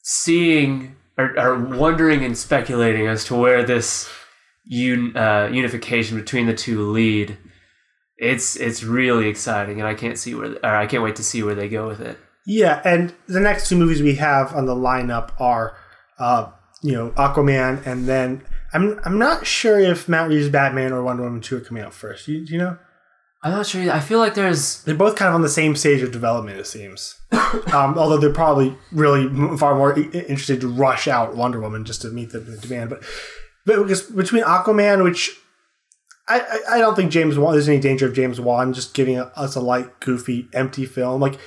[0.01, 4.09] seeing or, or wondering and speculating as to where this
[4.69, 7.37] un, uh, unification between the two lead,
[8.17, 11.43] it's it's really exciting, and I can't see where or I can't wait to see
[11.43, 12.17] where they go with it.
[12.45, 15.77] Yeah, and the next two movies we have on the lineup are,
[16.17, 16.51] uh,
[16.81, 18.43] you know, Aquaman, and then
[18.73, 21.93] I'm I'm not sure if Matt Reeves' Batman or Wonder Woman two are coming out
[21.93, 22.27] first.
[22.27, 22.77] You, you know?
[23.43, 23.91] I'm not sure.
[23.91, 26.67] I feel like there's They're both kind of on the same stage of development, it
[26.67, 27.19] seems.
[27.73, 29.27] um, although they're probably really
[29.57, 32.91] far more interested to rush out Wonder Woman just to meet the, the demand.
[32.91, 33.03] But
[33.65, 35.31] but because between Aquaman, which
[36.27, 39.17] I, I, I don't think James Wan there's any danger of James Wan just giving
[39.17, 41.19] us a light, goofy, empty film.
[41.19, 41.39] Like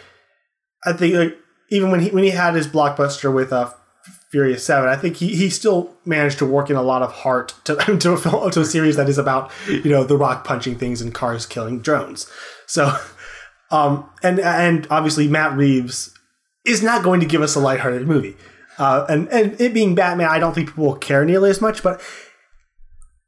[0.84, 1.38] I think like,
[1.70, 3.72] even when he when he had his blockbuster with uh,
[4.34, 7.54] Furious Seven, I think he, he still managed to work in a lot of heart
[7.66, 10.76] to, to a film to a series that is about you know the Rock punching
[10.76, 12.28] things and cars killing drones.
[12.66, 12.92] So,
[13.70, 16.12] um, and and obviously Matt Reeves
[16.66, 18.36] is not going to give us a lighthearted movie.
[18.76, 21.84] Uh, and and it being Batman, I don't think people will care nearly as much.
[21.84, 22.02] But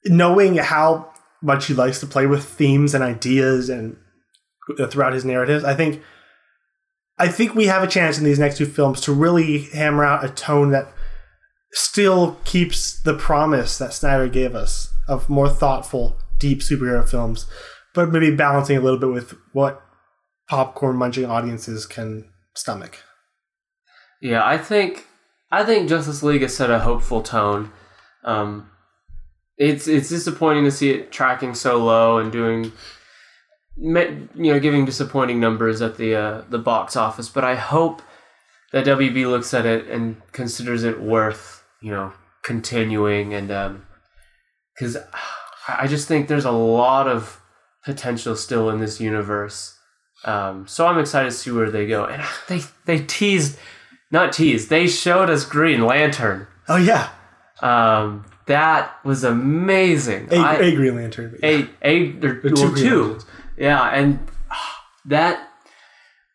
[0.06, 3.96] knowing how much he likes to play with themes and ideas and
[4.90, 6.02] throughout his narratives, I think
[7.16, 10.24] I think we have a chance in these next two films to really hammer out
[10.24, 10.92] a tone that
[11.76, 17.46] still keeps the promise that Snyder gave us of more thoughtful, deep superhero films,
[17.94, 19.82] but maybe balancing a little bit with what
[20.48, 22.98] popcorn munching audiences can stomach.
[24.22, 24.44] yeah.
[24.44, 25.06] I think
[25.50, 27.70] I think Justice League has set a hopeful tone.
[28.24, 28.70] Um,
[29.58, 32.72] it's it's disappointing to see it tracking so low and doing,
[33.76, 37.28] you know, giving disappointing numbers at the uh, the box office.
[37.28, 38.00] But I hope
[38.72, 42.12] that WB looks at it and considers it worth you know
[42.42, 43.86] continuing and um
[44.74, 44.96] because
[45.68, 47.40] I just think there's a lot of
[47.84, 49.76] potential still in this universe.
[50.24, 52.04] Um, so I'm excited to see where they go.
[52.04, 53.58] And they they teased,
[54.10, 56.46] not teased, they showed us Green Lantern.
[56.68, 57.08] Oh yeah,
[57.60, 60.28] Um, that was amazing.
[60.30, 61.38] a, I- a Green Lantern.
[61.42, 61.66] yeah.
[61.82, 63.18] a a or, two.
[63.56, 64.18] Yeah, and
[65.06, 65.48] that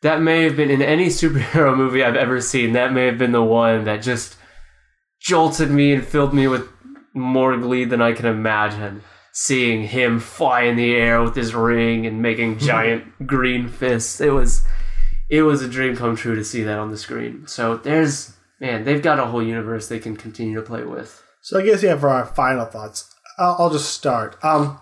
[0.01, 2.73] that may have been in any superhero movie I've ever seen.
[2.73, 4.35] That may have been the one that just
[5.21, 6.67] jolted me and filled me with
[7.13, 9.03] more glee than I can imagine.
[9.33, 14.31] Seeing him fly in the air with his ring and making giant green fists, it
[14.31, 14.65] was
[15.29, 17.47] it was a dream come true to see that on the screen.
[17.47, 21.23] So there's man, they've got a whole universe they can continue to play with.
[21.41, 24.37] So I guess yeah, for our final thoughts, I'll, I'll just start.
[24.43, 24.79] Um,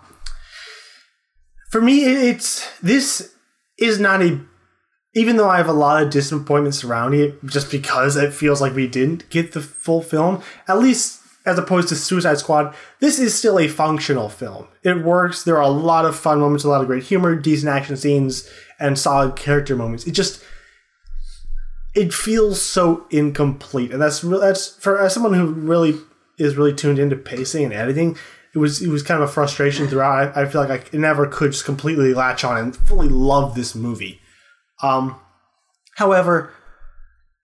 [1.70, 3.34] for me, it's this
[3.78, 4.40] is not a.
[5.14, 8.74] Even though I have a lot of disappointment surrounding it, just because it feels like
[8.74, 13.36] we didn't get the full film, at least as opposed to Suicide Squad, this is
[13.36, 14.68] still a functional film.
[14.82, 15.42] It works.
[15.42, 18.48] There are a lot of fun moments, a lot of great humor, decent action scenes,
[18.78, 20.06] and solid character moments.
[20.06, 20.44] It just
[21.94, 24.20] it feels so incomplete, and that's.
[24.20, 25.98] That's for as someone who really
[26.38, 28.16] is really tuned into pacing and editing,
[28.54, 30.36] it was it was kind of a frustration throughout.
[30.36, 33.74] I, I feel like I never could just completely latch on and fully love this
[33.74, 34.19] movie.
[34.82, 35.20] Um,
[35.96, 36.52] however,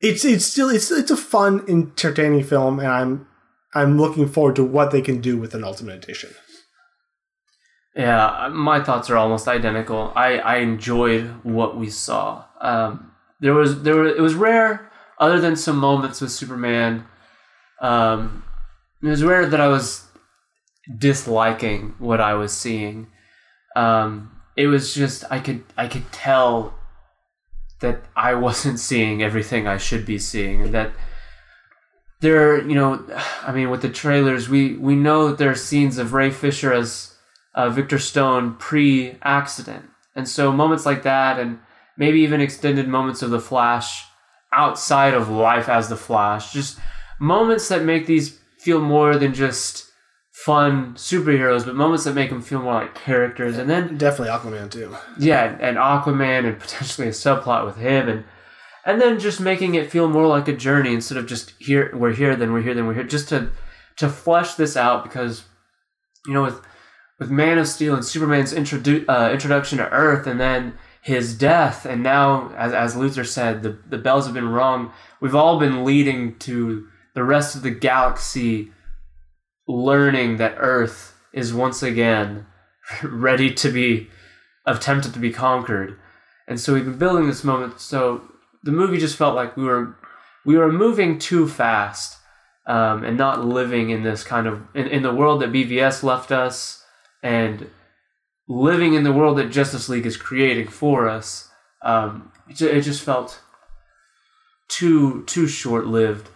[0.01, 3.27] it's it's still it's it's a fun, entertaining film, and I'm
[3.75, 6.31] I'm looking forward to what they can do with an Ultimate Edition.
[7.95, 10.13] Yeah, my thoughts are almost identical.
[10.15, 12.45] I, I enjoyed what we saw.
[12.61, 17.07] Um, there was there were, it was rare, other than some moments with Superman.
[17.81, 18.45] Um,
[19.03, 20.07] it was rare that I was
[20.99, 23.09] disliking what I was seeing.
[23.75, 26.75] Um, it was just I could I could tell
[27.81, 30.93] that I wasn't seeing everything I should be seeing, and that
[32.21, 33.05] there, you know,
[33.43, 36.73] I mean, with the trailers, we we know that there are scenes of Ray Fisher
[36.73, 37.15] as
[37.55, 41.59] uh, Victor Stone pre-accident, and so moments like that, and
[41.97, 44.05] maybe even extended moments of the Flash
[44.53, 46.79] outside of life as the Flash, just
[47.21, 49.86] moments that make these feel more than just
[50.47, 53.59] fun superheroes, but moments that make them feel more like characters.
[53.59, 54.97] And then definitely Aquaman too.
[55.19, 58.25] Yeah, and Aquaman, and potentially a subplot with him, and
[58.85, 62.13] and then just making it feel more like a journey instead of just here we're
[62.13, 63.03] here, then we're here, then we're here.
[63.03, 63.51] Just to
[63.97, 65.43] to flesh this out because
[66.29, 66.61] you know with
[67.19, 71.85] with Man of Steel and Superman's introdu- uh, introduction to Earth, and then his death,
[71.85, 74.93] and now as as Luthor said, the the bells have been rung.
[75.21, 78.71] We've all been leading to the rest of the galaxy
[79.67, 82.47] learning that Earth is once again
[83.03, 84.09] ready to be
[84.65, 85.99] attempted to be conquered.
[86.49, 87.81] And so we've been building this moment.
[87.81, 88.23] So
[88.63, 89.97] the movie just felt like we were
[90.45, 92.19] we were moving too fast
[92.67, 96.31] um, and not living in this kind of in, in the world that BVS left
[96.31, 96.85] us
[97.23, 97.69] and
[98.49, 101.51] living in the world that Justice League is creating for us.
[101.83, 103.41] Um, it, it just felt
[104.69, 106.29] too too short lived.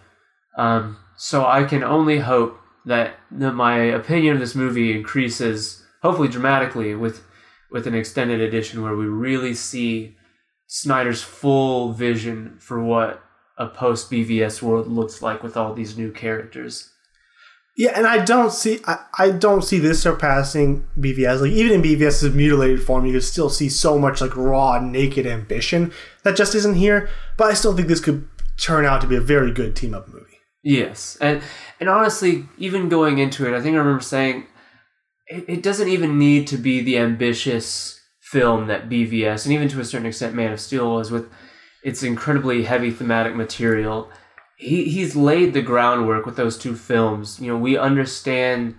[0.57, 6.27] Um, so I can only hope that the, my opinion of this movie increases, hopefully
[6.27, 7.23] dramatically, with
[7.71, 10.17] with an extended edition where we really see
[10.67, 13.23] Snyder's full vision for what
[13.57, 16.89] a post BVS world looks like with all these new characters.
[17.77, 21.41] Yeah, and I don't see I, I don't see this surpassing BVS.
[21.41, 25.25] Like even in BVS's mutilated form, you can still see so much like raw, naked
[25.25, 27.09] ambition that just isn't here.
[27.37, 28.27] But I still think this could
[28.57, 30.30] turn out to be a very good team up movie.
[30.63, 31.41] Yes, and
[31.79, 34.45] and honestly, even going into it, I think I remember saying
[35.27, 39.79] it, it doesn't even need to be the ambitious film that BVS and even to
[39.79, 41.29] a certain extent Man of Steel was with
[41.83, 44.09] its incredibly heavy thematic material.
[44.57, 47.39] He he's laid the groundwork with those two films.
[47.39, 48.75] You know, we understand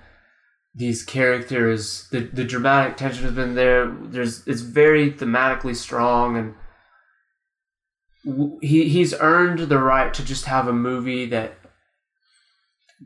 [0.74, 2.06] these characters.
[2.12, 3.90] The the dramatic tension has been there.
[4.02, 6.54] There's it's very thematically strong and
[8.60, 11.56] he he's earned the right to just have a movie that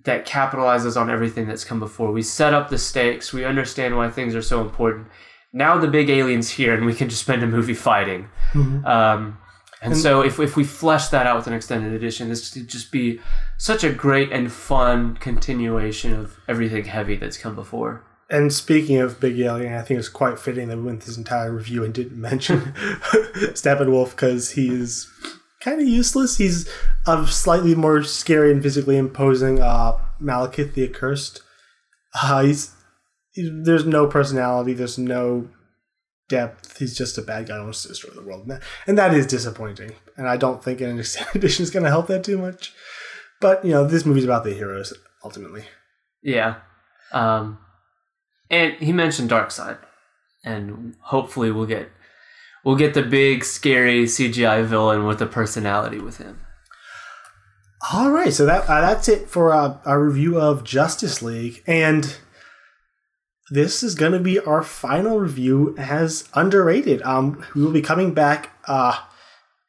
[0.05, 2.13] that capitalizes on everything that's come before.
[2.13, 3.33] We set up the stakes.
[3.33, 5.09] We understand why things are so important.
[5.53, 8.29] Now the big alien's here, and we can just spend a movie fighting.
[8.53, 8.85] Mm-hmm.
[8.85, 9.39] Um,
[9.83, 12.69] and, and, so, if, if we flesh that out with an extended edition, this could
[12.69, 13.21] just be
[13.59, 18.03] such a great and fun continuation of everything heavy that's come before.
[18.29, 21.53] And speaking of Big Alien, I think it's quite fitting that we went this entire
[21.53, 22.61] review and didn't mention
[23.55, 25.09] Steppenwolf because he is
[25.67, 26.37] kind of useless.
[26.37, 26.69] He's
[27.07, 31.43] a slightly more scary and physically imposing uh, Malekith the Accursed.
[32.15, 32.73] Uh, he's,
[33.33, 34.75] he's, there's no personality.
[34.75, 35.49] There's no
[36.29, 36.79] depth.
[36.79, 39.13] He's just a bad guy who wants to destroy the world, and that, and that
[39.13, 39.93] is disappointing.
[40.17, 42.73] And I don't think an extended edition is going to help that too much.
[43.41, 44.95] But you know, this movie's about the heroes
[45.25, 45.65] ultimately.
[46.23, 46.57] Yeah,
[47.13, 47.59] um,
[48.49, 49.79] and he mentioned Darkseid,
[50.45, 51.91] and hopefully we'll get
[52.67, 56.41] we'll get the big scary CGI villain with a personality with him.
[57.93, 62.17] All right, so that uh, that's it for uh, our review of Justice League, and
[63.51, 67.01] this is going to be our final review as underrated.
[67.03, 68.51] Um, we will be coming back.
[68.67, 68.99] Uh,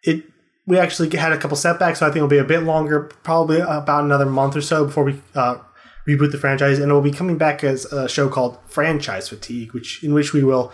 [0.02, 0.24] it
[0.66, 3.60] we actually had a couple setbacks, so I think it'll be a bit longer, probably
[3.60, 5.60] about another month or so before we uh,
[6.08, 9.74] reboot the franchise, and it will be coming back as a show called Franchise Fatigue,
[9.76, 10.74] which in which we will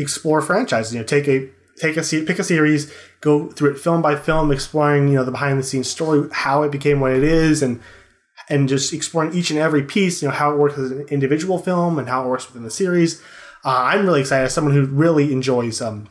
[0.00, 0.92] explore franchises.
[0.94, 4.50] You know, take a take a pick a series, go through it film by film,
[4.50, 7.80] exploring you know the behind the scenes story, how it became what it is, and
[8.48, 10.22] and just exploring each and every piece.
[10.22, 12.70] You know how it works as an individual film and how it works within the
[12.70, 13.22] series.
[13.64, 16.08] Uh, I'm really excited as someone who really enjoys um,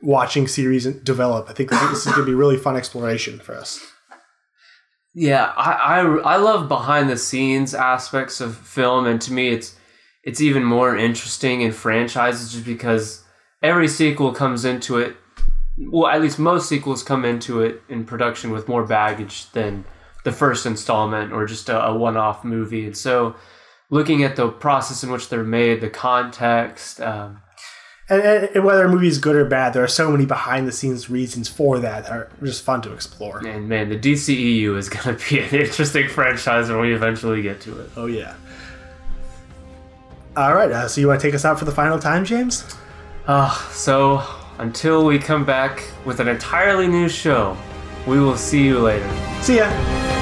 [0.00, 1.50] watching series develop.
[1.50, 3.84] I think, I think this is going to be really fun exploration for us.
[5.14, 9.74] Yeah, I, I I love behind the scenes aspects of film, and to me, it's
[10.28, 13.24] it's even more interesting in franchises just because
[13.62, 15.16] every sequel comes into it
[15.78, 19.84] well at least most sequels come into it in production with more baggage than
[20.24, 22.86] the first installment or just a, a one-off movie.
[22.86, 23.34] And so,
[23.90, 27.00] looking at the process in which they're made, the context.
[27.00, 27.40] Um,
[28.10, 30.72] and, and, whether a movie is good or bad, there are so many behind the
[30.72, 33.46] scenes reasons for that that are just fun to explore.
[33.46, 37.60] And man, the DCEU is going to be an interesting franchise when we eventually get
[37.62, 37.90] to it.
[37.96, 38.34] Oh, yeah.
[40.36, 42.64] All right, uh, so you want to take us out for the final time, James?
[43.26, 44.22] Uh, so
[44.58, 47.56] until we come back with an entirely new show,
[48.06, 49.08] we will see you later.
[49.42, 50.17] See ya.